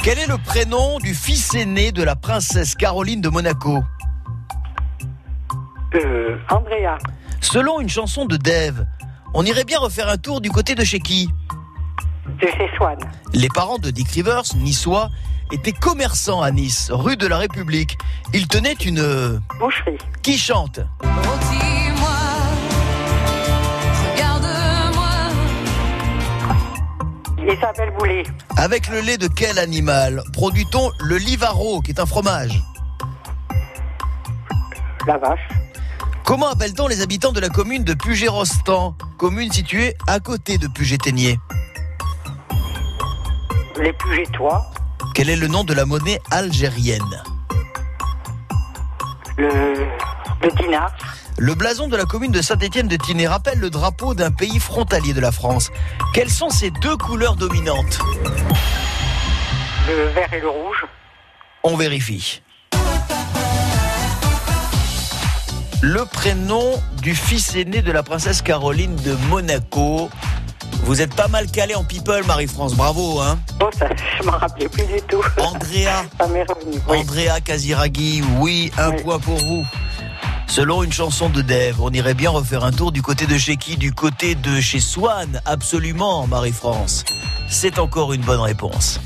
[0.03, 3.83] quel est le prénom du fils aîné de la princesse Caroline de Monaco
[5.93, 6.97] Euh, Andrea,
[7.41, 8.85] Selon une chanson de Dave,
[9.33, 11.29] on irait bien refaire un tour du côté de chez qui
[12.41, 12.97] de chez Swan.
[13.33, 15.09] Les parents de Dick Rivers, niçois,
[15.53, 17.97] étaient commerçants à Nice, rue de la République.
[18.33, 18.97] Ils tenaient une...
[18.99, 19.97] euh, Boucherie.
[20.23, 20.79] Qui chante?
[27.47, 28.23] Isabelle Boulet.
[28.57, 32.61] Avec le lait de quel animal produit-on le livaro, qui est un fromage
[35.05, 35.47] La vache.
[36.23, 41.39] Comment appelle-t-on les habitants de la commune de Puget-Rostan, commune située à côté de Puget-Ténier
[43.79, 44.65] Les Puget-Tois.
[45.13, 47.01] Quel est le nom de la monnaie algérienne
[49.37, 49.49] Le,
[50.41, 50.91] le dinar.
[51.37, 55.13] Le blason de la commune de Saint-Étienne de Tinée rappelle le drapeau d'un pays frontalier
[55.13, 55.69] de la France.
[56.13, 57.99] Quelles sont ces deux couleurs dominantes
[59.87, 60.85] Le vert et le rouge.
[61.63, 62.41] On vérifie.
[65.81, 70.09] Le prénom du fils aîné de la princesse Caroline de Monaco.
[70.83, 72.75] Vous êtes pas mal calé en people, Marie-France.
[72.75, 73.87] Bravo, hein Oh, ça,
[74.19, 75.21] je m'en rappelais plus du tout.
[75.37, 76.03] Andrea.
[76.19, 76.27] Ça.
[76.87, 76.99] Oui.
[76.99, 79.03] Andrea Casiraghi, oui, un Oui.
[79.03, 79.63] point pour vous.
[80.47, 83.57] Selon une chanson de Dave, on irait bien refaire un tour du côté de chez
[83.57, 83.77] qui?
[83.77, 87.03] Du côté de chez Swan, absolument, Marie-France.
[87.49, 88.99] C'est encore une bonne réponse.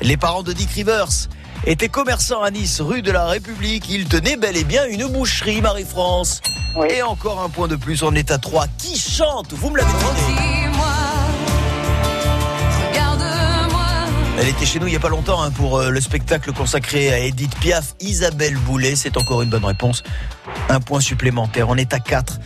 [0.00, 1.28] Les parents de Dick Rivers
[1.66, 3.88] étaient commerçants à Nice, rue de la République.
[3.90, 6.40] Ils tenaient bel et bien une boucherie, Marie-France.
[6.76, 6.86] Oui.
[6.90, 8.66] Et encore un point de plus, on est à 3.
[8.78, 9.52] Qui chante?
[9.52, 10.67] Vous me l'avez demandé.
[14.40, 17.12] Elle était chez nous il n'y a pas longtemps hein, pour euh, le spectacle consacré
[17.12, 18.94] à Edith Piaf, Isabelle Boulet.
[18.94, 20.04] C'est encore une bonne réponse.
[20.68, 21.68] Un point supplémentaire.
[21.68, 22.38] On est à 4.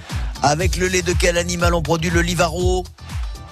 [0.43, 2.85] Avec le lait de quel animal on produit le livaro?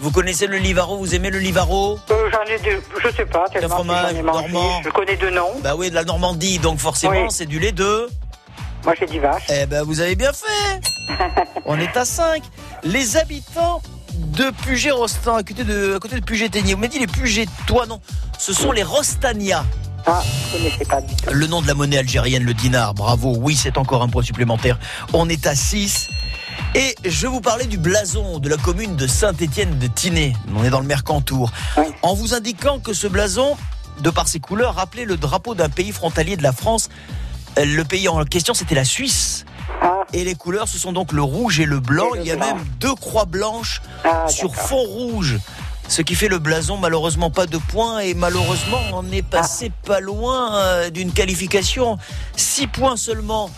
[0.01, 0.97] Vous connaissez le livaro?
[0.97, 1.99] Vous aimez le livaro?
[2.11, 4.81] Euh, j'en ai deux, je sais pas, tellement fromage normand.
[4.83, 5.61] Je connais deux noms.
[5.63, 7.29] Bah oui, de la Normandie, donc forcément Oui.
[7.29, 8.09] c'est du lait de...
[8.85, 9.45] Moi, j'ai dit vache.
[9.51, 10.81] Eh ben vous avez bien fait
[11.67, 12.43] On est à 5.
[12.85, 13.83] Les habitants
[14.15, 16.75] de Puget-Rostan, à côté de, à côté de Puget-Ténier.
[16.75, 18.01] Vous m'avez dit les Puget-Toi, non.
[18.39, 19.65] Ce sont les Rostania.
[20.07, 21.31] Ah, je pas du tout.
[21.31, 22.95] Le nom de la monnaie algérienne, le dinar.
[22.95, 23.37] Bravo.
[23.39, 24.79] Oui, c'est encore un point supplémentaire.
[25.13, 26.09] On est à 6.
[26.75, 30.35] Et je vous parlais du blason de la commune de Saint-Étienne de Tinée.
[30.55, 31.53] On est dans le Mercantour.
[32.03, 33.57] En vous indiquant que ce blason,
[34.01, 36.89] de par ses couleurs, rappelait le drapeau d'un pays frontalier de la France.
[37.59, 39.45] Euh, Le pays en question, c'était la Suisse.
[40.13, 42.09] Et les couleurs, ce sont donc le rouge et le blanc.
[42.13, 42.17] Ah.
[42.17, 42.47] Et le Il y a blanc.
[42.57, 45.39] même deux croix blanches Ah, sur fond rouge.
[45.89, 47.99] Ce qui fait le blason, malheureusement pas de points.
[48.01, 49.87] Et malheureusement, on est passé Ah.
[49.87, 51.99] pas loin euh, d'une qualification.
[52.37, 53.51] Six points seulement.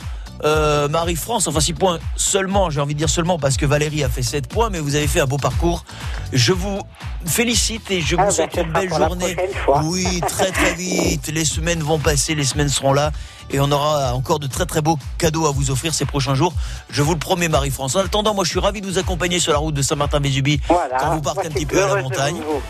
[0.44, 4.08] Euh, Marie-France, enfin 6 points seulement, j'ai envie de dire seulement parce que Valérie a
[4.08, 5.84] fait 7 points, mais vous avez fait un beau parcours.
[6.32, 6.80] Je vous
[7.24, 9.36] félicite et je Ah, vous ben, souhaite une belle journée.
[9.84, 11.28] Oui, très très vite.
[11.32, 13.12] Les semaines vont passer, les semaines seront là
[13.50, 16.52] et on aura encore de très très beaux cadeaux à vous offrir ces prochains jours.
[16.90, 17.94] Je vous le promets, Marie-France.
[17.96, 20.96] En attendant, moi je suis ravi de vous accompagner sur la route de Saint-Martin-Vésubie Voilà.
[20.98, 22.36] quand vous partez un petit peu à la heureuse de montagne.
[22.44, 22.62] vous-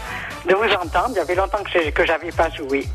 [0.48, 1.10] De vous entendre.
[1.10, 2.86] Il y avait longtemps que j'avais pas joué.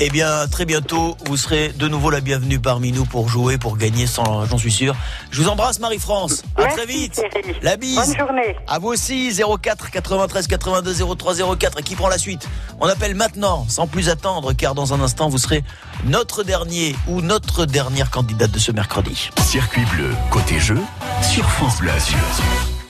[0.00, 3.76] Eh bien, très bientôt, vous serez de nouveau la bienvenue parmi nous pour jouer, pour
[3.76, 4.94] gagner, sans- j'en suis sûr.
[5.30, 6.42] Je vous embrasse, Marie-France.
[6.56, 7.12] À Merci, très vite.
[7.12, 7.56] Thierry.
[7.62, 7.96] La bise.
[7.96, 8.56] Bonne journée.
[8.66, 11.78] À vous aussi, 04 93 82 03 04.
[11.78, 12.48] Et qui prend la suite?
[12.80, 15.62] On appelle maintenant, sans plus attendre, car dans un instant, vous serez
[16.04, 19.30] notre dernier ou notre dernière candidate de ce mercredi.
[19.46, 20.78] Circuit bleu, côté jeu,
[21.22, 21.92] sur France Bleu.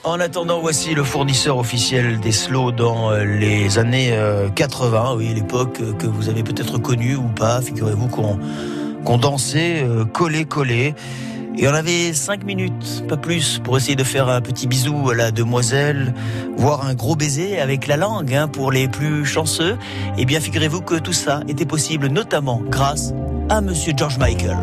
[0.05, 5.33] En attendant, voici le fournisseur officiel des slows dans euh, les années euh, 80, oui,
[5.33, 7.59] l'époque euh, que vous avez peut-être connue ou pas.
[7.59, 10.93] Figurez-vous qu'on dansait euh, collé collé.
[11.57, 15.15] Et on avait cinq minutes, pas plus, pour essayer de faire un petit bisou à
[15.15, 16.13] la demoiselle,
[16.55, 19.75] voire un gros baiser avec la langue hein, pour les plus chanceux.
[20.19, 23.11] Eh bien, figurez-vous que tout ça était possible notamment grâce
[23.49, 24.57] à Monsieur George Michael.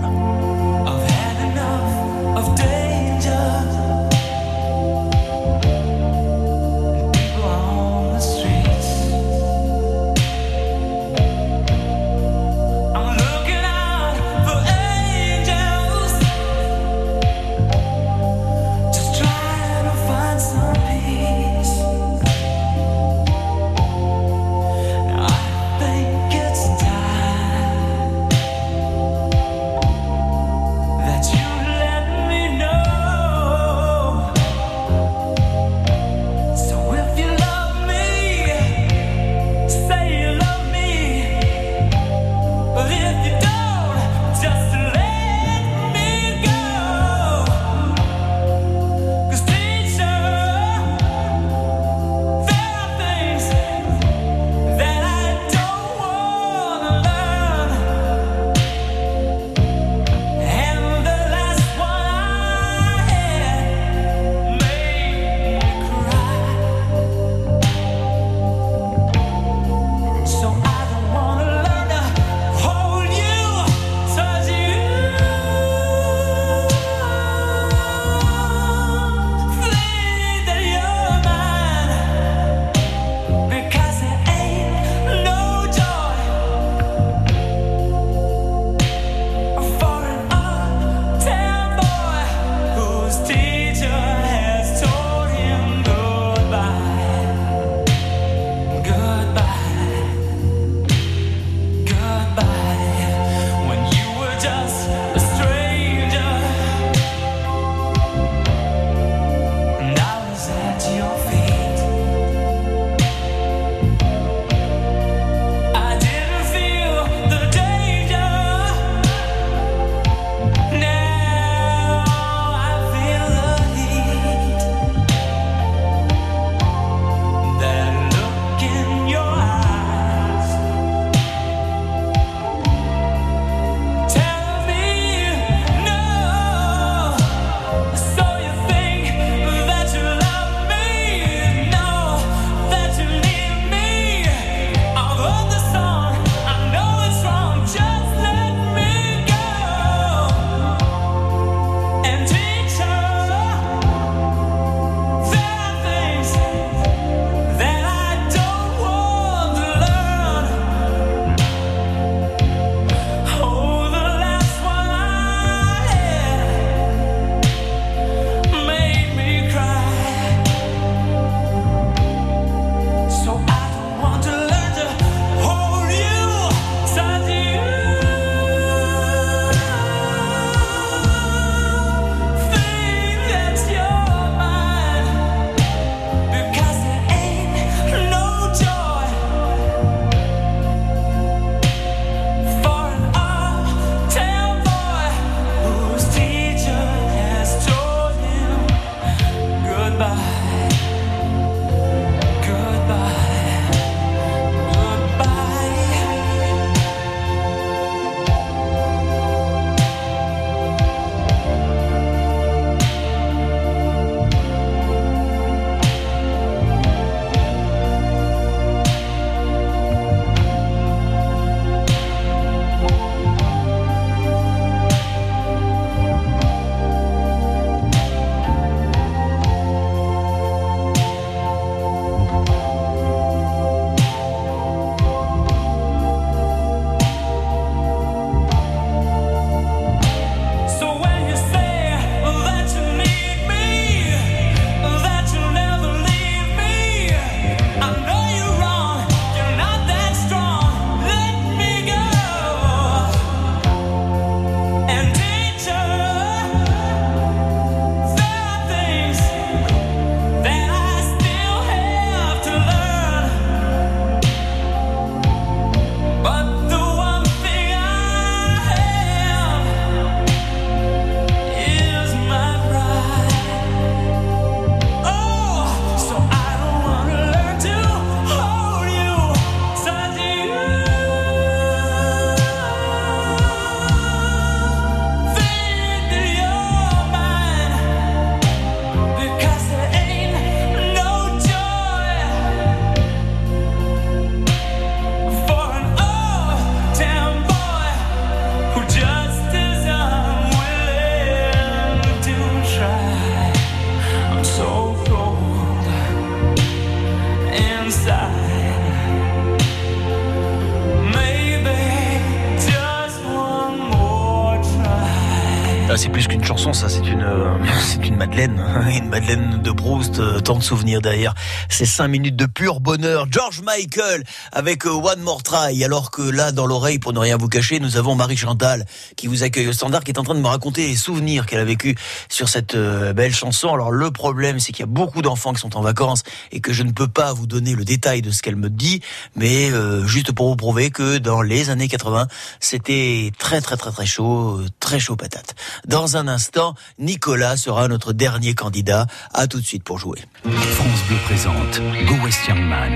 [319.32, 319.71] Une Madeleine de
[320.02, 321.34] Proust, euh, tant de souvenirs derrière.
[321.68, 323.26] C'est cinq minutes de pur bonheur.
[323.30, 327.36] George Michael avec euh, One More Try, alors que là, dans l'oreille, pour ne rien
[327.36, 328.84] vous cacher, nous avons Marie Chantal
[329.16, 331.60] qui vous accueille au standard, qui est en train de me raconter les souvenirs qu'elle
[331.60, 331.96] a vécu
[332.28, 333.72] sur cette euh, belle chanson.
[333.72, 336.72] Alors le problème, c'est qu'il y a beaucoup d'enfants qui sont en vacances et que
[336.72, 339.02] je ne peux pas vous donner le détail de ce qu'elle me dit,
[339.36, 342.26] mais euh, juste pour vous prouver que dans les années 80,
[342.60, 345.54] c'était très très très très chaud, euh, très chaud patate.
[345.86, 349.06] Dans un instant, Nicolas sera notre dernier candidat.
[349.32, 352.92] À tout de suite France Bleu présente Go West Young Man,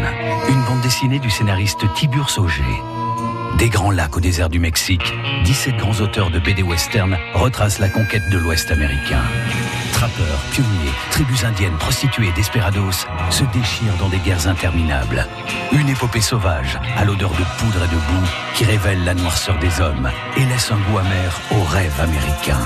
[0.49, 2.62] une bande dessinée du scénariste Tibur Sauger.
[3.59, 5.12] Des grands lacs au désert du Mexique,
[5.44, 9.20] 17 grands auteurs de BD western retracent la conquête de l'Ouest américain.
[9.92, 15.26] Trappeurs, pionniers, tribus indiennes, prostituées, desperados se déchirent dans des guerres interminables.
[15.72, 19.82] Une épopée sauvage, à l'odeur de poudre et de boue, qui révèle la noirceur des
[19.82, 22.61] hommes et laisse un goût amer au rêve américain.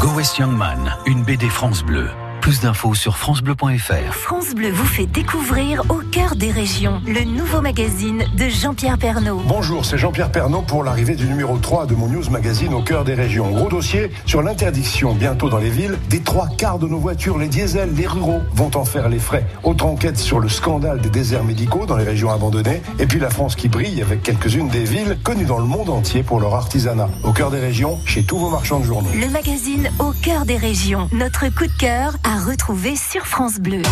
[0.00, 2.08] Go West Young Man, une BD France Bleu.
[2.40, 4.14] Plus d'infos sur francebleu.fr.
[4.14, 9.42] France Bleu vous fait découvrir Au cœur des régions, le nouveau magazine de Jean-Pierre Pernaud.
[9.46, 13.04] Bonjour, c'est Jean-Pierre Pernaud pour l'arrivée du numéro 3 de mon news magazine Au cœur
[13.04, 13.50] des régions.
[13.50, 17.48] Gros dossier sur l'interdiction bientôt dans les villes des trois quarts de nos voitures, les
[17.48, 19.44] diesels, les ruraux vont en faire les frais.
[19.62, 23.30] Autre enquête sur le scandale des déserts médicaux dans les régions abandonnées et puis la
[23.30, 27.10] France qui brille avec quelques-unes des villes connues dans le monde entier pour leur artisanat.
[27.24, 29.10] Au cœur des régions, chez tous vos marchands de journaux.
[29.14, 33.82] Le magazine Au cœur des régions, notre coup de cœur à retrouver sur France Bleu.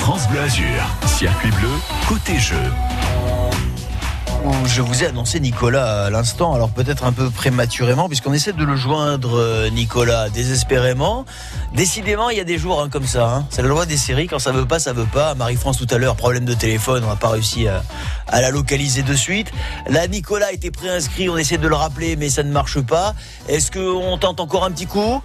[0.00, 0.66] France Bleu Azur,
[1.06, 1.68] circuit bleu,
[2.08, 2.56] côté jeu.
[4.66, 8.64] Je vous ai annoncé Nicolas à l'instant, alors peut-être un peu prématurément, puisqu'on essaie de
[8.64, 11.24] le joindre, euh, Nicolas, désespérément.
[11.74, 13.28] Décidément, il y a des jours hein, comme ça.
[13.28, 13.46] hein.
[13.50, 15.34] C'est la loi des séries, quand ça veut pas, ça veut pas.
[15.34, 17.82] Marie-France tout à l'heure, problème de téléphone, on n'a pas réussi à,
[18.28, 19.50] à la localiser de suite.
[19.88, 23.14] Là, Nicolas a été préinscrit, on essaie de le rappeler, mais ça ne marche pas.
[23.48, 25.22] Est-ce qu'on tente encore un petit coup?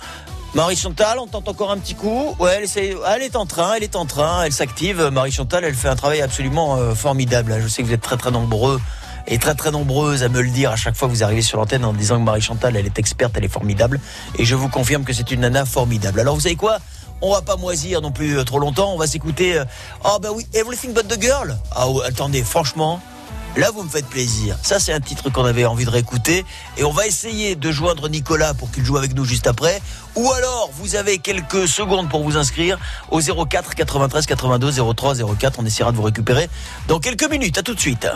[0.54, 2.36] Marie Chantal, on tente encore un petit coup.
[2.40, 5.02] Ouais, elle, essaie- elle est en train, elle est en train, elle s'active.
[5.12, 7.58] Marie Chantal, elle fait un travail absolument euh, formidable.
[7.62, 8.80] Je sais que vous êtes très très nombreux
[9.28, 11.58] et très très nombreuses à me le dire à chaque fois que vous arrivez sur
[11.58, 14.02] l'antenne en disant que Marie Chantal, elle est experte, elle est formidable.
[14.38, 16.20] Et je vous confirme que c'est une nana formidable.
[16.20, 16.80] Alors vous savez quoi?
[17.22, 18.92] On va pas moisir non plus euh, trop longtemps.
[18.94, 19.58] On va s'écouter.
[19.58, 19.64] euh,
[20.04, 21.56] Oh bah oui, Everything But the Girl.
[21.74, 23.00] Ah attendez, franchement,
[23.58, 24.58] Là, vous me faites plaisir.
[24.64, 26.46] Ça, c'est un titre qu'on avait envie de réécouter.
[26.78, 29.82] Et on va essayer de joindre Nicolas pour qu'il joue avec nous juste après.
[30.16, 32.80] Ou alors, vous avez quelques secondes pour vous inscrire
[33.10, 35.60] au 04 93 82 03 04.
[35.60, 36.50] On essaiera de vous récupérer
[36.88, 37.58] dans quelques minutes.
[37.58, 38.08] À tout de suite.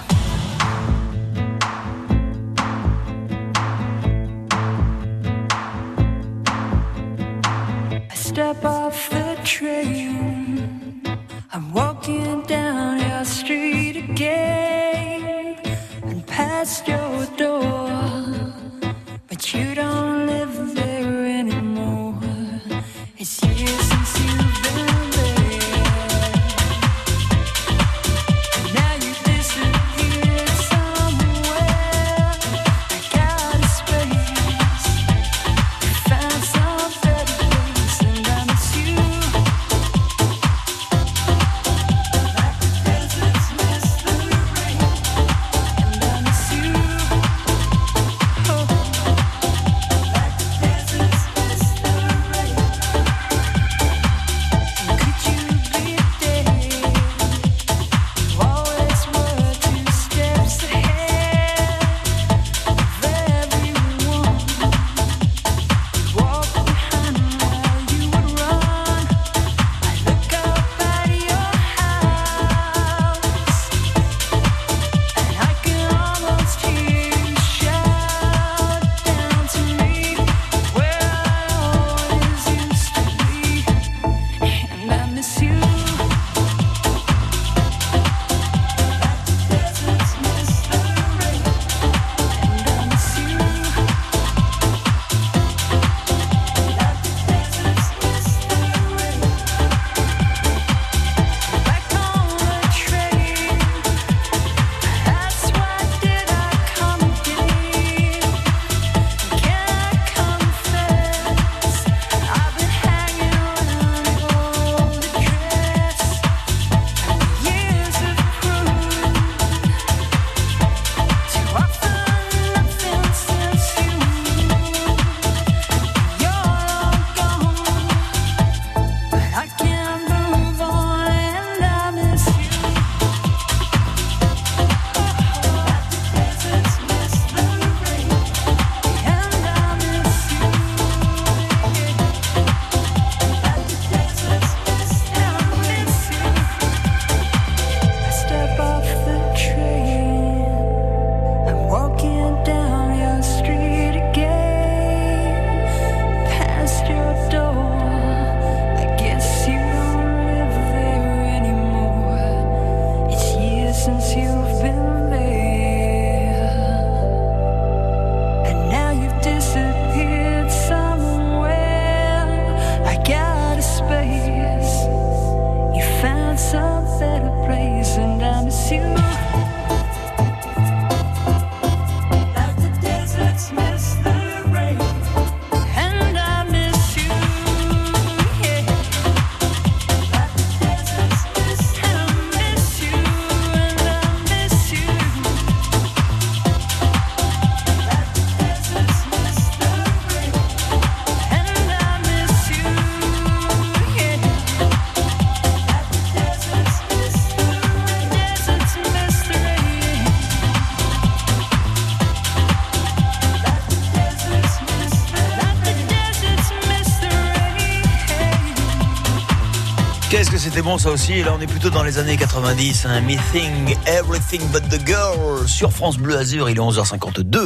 [220.56, 222.86] C'était bon ça aussi Là on est plutôt dans les années 90.
[222.86, 223.02] Hein.
[223.02, 227.46] Me Think Everything But The Girl sur France Bleu Azur, il est 11h52.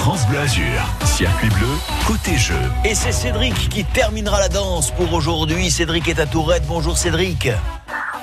[0.00, 0.64] France Bleu Azur,
[1.04, 1.68] circuit bleu,
[2.04, 2.58] côté jeu.
[2.84, 5.70] Et c'est Cédric qui terminera la danse pour aujourd'hui.
[5.70, 6.64] Cédric est à Tourette.
[6.66, 7.48] Bonjour Cédric.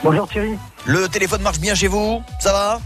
[0.03, 0.57] Bonjour Thierry.
[0.83, 2.21] Le téléphone marche bien chez vous?
[2.41, 2.81] Ça va?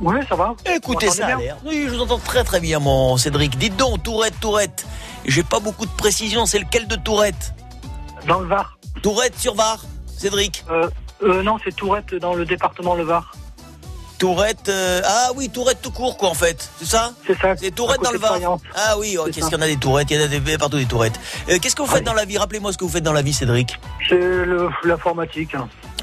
[0.00, 0.56] Oui, ça va.
[0.74, 1.56] Écoutez, ça a m'entendez l'air.
[1.64, 3.56] Oui, je vous entends très très bien, mon Cédric.
[3.58, 4.84] Dites donc, Tourette, Tourette.
[5.24, 6.46] J'ai pas beaucoup de précision.
[6.46, 7.54] C'est lequel de Tourette?
[8.26, 8.76] Dans le Var.
[9.02, 9.78] Tourette sur Var,
[10.20, 10.88] Cédric Euh,
[11.22, 13.32] euh, non, c'est Tourette dans le département Le Var.
[14.18, 14.68] Tourette.
[14.68, 16.68] euh, Ah oui, Tourette tout court, quoi, en fait.
[16.78, 17.56] C'est ça C'est ça.
[17.56, 18.38] C'est Tourette dans le Var.
[18.74, 20.58] Ah oui, oh, qu'est-ce qu'il y en a des Tourettes Il y en a des,
[20.58, 21.18] partout des Tourettes.
[21.48, 22.36] Euh, qu'est-ce que vous faites dans la vie?
[22.36, 23.80] Rappelez-moi ce que vous faites dans la vie, Cédric.
[24.10, 24.20] C'est
[24.84, 25.56] l'informatique.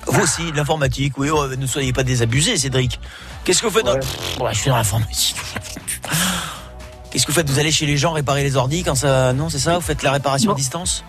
[0.07, 1.13] Vous aussi, l'informatique.
[1.20, 2.99] Oui, oh, ne soyez pas désabusés, Cédric.
[3.43, 3.99] Qu'est-ce que vous faites dans...
[3.99, 5.36] Pff, ouais, je suis dans l'informatique.
[7.12, 9.32] Qu'est-ce que vous faites Vous allez chez les gens réparer les ordis quand ça...
[9.34, 11.03] Non, c'est ça Vous faites la réparation à distance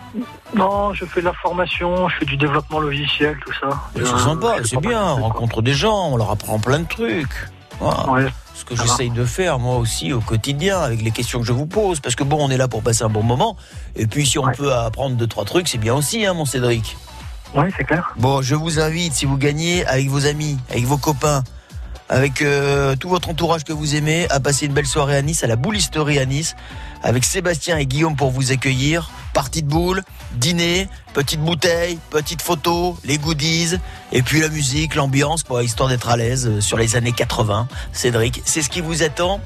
[0.54, 3.68] Non, je fais de la formation, je fais du développement logiciel, tout ça.
[3.96, 5.02] C'est Euh, sympa, c'est bien.
[5.14, 7.48] On rencontre des gens, on leur apprend plein de trucs.
[7.80, 8.28] Voilà.
[8.54, 11.66] Ce que j'essaye de faire moi aussi au quotidien avec les questions que je vous
[11.66, 12.00] pose.
[12.00, 13.56] Parce que bon, on est là pour passer un bon moment.
[13.96, 16.96] Et puis si on peut apprendre deux, trois trucs, c'est bien aussi, hein, mon Cédric.
[17.54, 18.12] Oui, c'est clair.
[18.18, 21.44] Bon, je vous invite, si vous gagnez, avec vos amis, avec vos copains,
[22.08, 25.44] avec euh, tout votre entourage que vous aimez, à passer une belle soirée à Nice,
[25.44, 26.56] à la boulisterie à Nice,
[27.02, 29.10] avec Sébastien et Guillaume pour vous accueillir.
[29.34, 30.02] Partie de boule,
[30.32, 33.76] dîner, petite bouteille, petite photo, les goodies,
[34.10, 37.68] et puis la musique, l'ambiance, histoire d'être à l'aise euh, sur les années 80.
[37.92, 39.40] Cédric, c'est ce qui vous attend.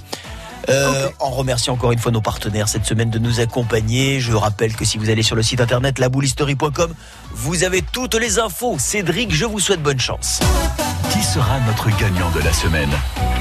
[0.69, 4.21] Euh, En remerciant encore une fois nos partenaires cette semaine de nous accompagner.
[4.21, 6.95] Je rappelle que si vous allez sur le site internet laboulisterie.com,
[7.33, 8.77] vous avez toutes les infos.
[8.79, 10.41] Cédric, je vous souhaite bonne chance.
[11.13, 12.91] Qui sera notre gagnant de la semaine?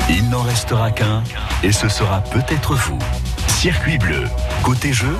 [0.09, 1.23] Il n'en restera qu'un,
[1.63, 2.99] et ce sera peut-être vous.
[3.47, 4.23] Circuit bleu,
[4.63, 5.15] côté jeu,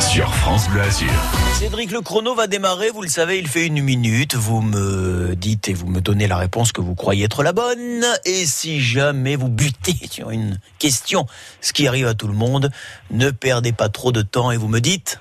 [0.00, 1.10] sur France Bleu Azur.
[1.54, 2.90] Cédric, le chrono va démarrer.
[2.90, 4.34] Vous le savez, il fait une minute.
[4.34, 8.04] Vous me dites et vous me donnez la réponse que vous croyez être la bonne.
[8.24, 11.26] Et si jamais vous butez sur une question,
[11.60, 12.70] ce qui arrive à tout le monde,
[13.10, 15.20] ne perdez pas trop de temps et vous me dites.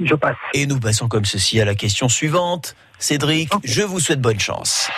[0.00, 0.36] Je passe.
[0.54, 2.74] Et nous passons comme ceci à la question suivante.
[2.98, 4.88] Cédric, je vous souhaite bonne chance.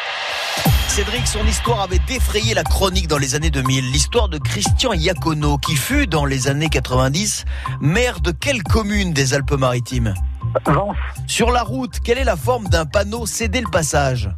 [0.89, 3.91] Cédric, son histoire avait défrayé la chronique dans les années 2000.
[3.91, 7.45] L'histoire de Christian Iacono, qui fut dans les années 90
[7.81, 10.15] maire de quelle commune des Alpes-Maritimes?
[11.27, 14.31] Sur la route, quelle est la forme d'un panneau céder le passage?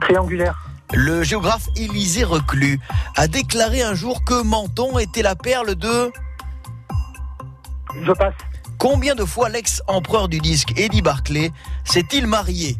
[0.00, 0.68] Triangulaire.
[0.94, 2.78] Le géographe Élisée Reclus
[3.16, 6.12] a déclaré un jour que Menton était la perle de...
[8.04, 8.34] Je passe.
[8.78, 11.50] Combien de fois l'ex-empereur du disque Eddie Barclay
[11.84, 12.76] s'est-il marié?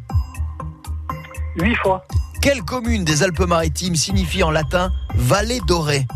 [1.60, 2.06] Huit fois.
[2.40, 6.06] Quelle commune des Alpes-Maritimes signifie en latin vallée dorée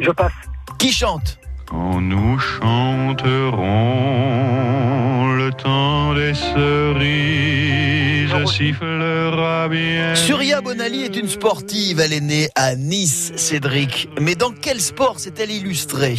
[0.00, 0.32] Je passe.
[0.78, 1.38] Qui chante
[1.68, 3.64] Quand nous chanterons
[5.34, 7.36] le temps des cerises
[8.46, 10.14] sifflera bien.
[10.14, 12.00] Surya Bonali est une sportive.
[12.00, 14.08] Elle est née à Nice, Cédric.
[14.20, 16.16] Mais dans quel sport s'est-elle illustrée?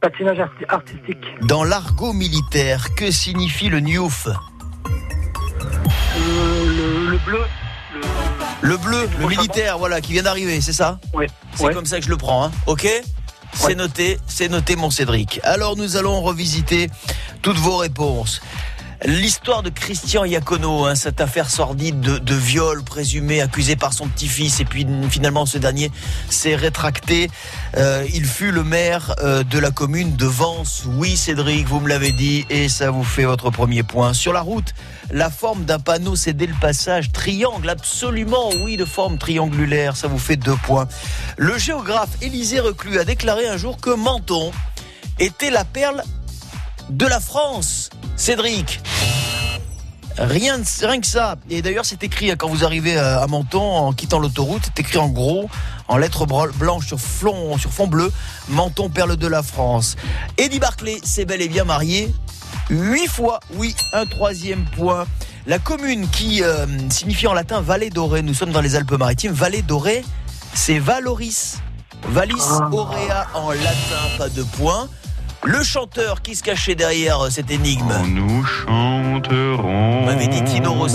[0.00, 1.24] Patinage arti- artistique.
[1.42, 4.32] Dans l'argot militaire, que signifie le newf Euh,
[6.66, 7.40] le, le bleu.
[8.62, 10.98] Le bleu, le militaire, voilà, qui vient d'arriver, c'est ça?
[11.14, 11.26] Oui.
[11.54, 12.50] C'est comme ça que je le prends, hein.
[12.66, 12.86] Ok?
[13.52, 15.40] C'est noté, c'est noté, mon Cédric.
[15.42, 16.88] Alors nous allons revisiter
[17.42, 18.40] toutes vos réponses.
[19.06, 24.60] L'histoire de Christian Iacono, hein, cette affaire sordide de, viol présumé accusé par son petit-fils,
[24.60, 25.90] et puis finalement ce dernier
[26.28, 27.30] s'est rétracté.
[27.78, 30.84] Euh, il fut le maire euh, de la commune de Vence.
[30.86, 34.12] Oui, Cédric, vous me l'avez dit, et ça vous fait votre premier point.
[34.12, 34.74] Sur la route,
[35.10, 40.18] la forme d'un panneau, dès le passage triangle, absolument, oui, de forme triangulaire, ça vous
[40.18, 40.88] fait deux points.
[41.38, 44.52] Le géographe Élisée Reclus a déclaré un jour que Menton
[45.18, 46.02] était la perle
[46.90, 47.90] de la France.
[48.16, 48.80] Cédric.
[50.18, 51.36] Rien, rien que ça.
[51.48, 54.80] Et d'ailleurs, c'est écrit hein, quand vous arrivez à à Menton en quittant l'autoroute, c'est
[54.80, 55.48] écrit en gros,
[55.88, 58.12] en lettres blanches sur fond, sur fond bleu,
[58.48, 59.96] Menton, perle de la France.
[60.36, 62.12] Eddie Barclay s'est bel et bien marié
[62.70, 63.40] huit fois.
[63.54, 65.06] Oui, un troisième point.
[65.46, 69.62] La commune qui euh, signifie en latin vallée dorée, nous sommes dans les Alpes-Maritimes, vallée
[69.62, 70.04] dorée,
[70.54, 71.58] c'est Valoris.
[72.08, 72.40] Valis
[72.72, 74.88] aurea en latin, pas de point.
[75.44, 77.90] Le chanteur qui se cachait derrière euh, cette énigme.
[78.06, 80.04] Nous chanterons.
[80.04, 80.88] M'avez dit Tino Rossi.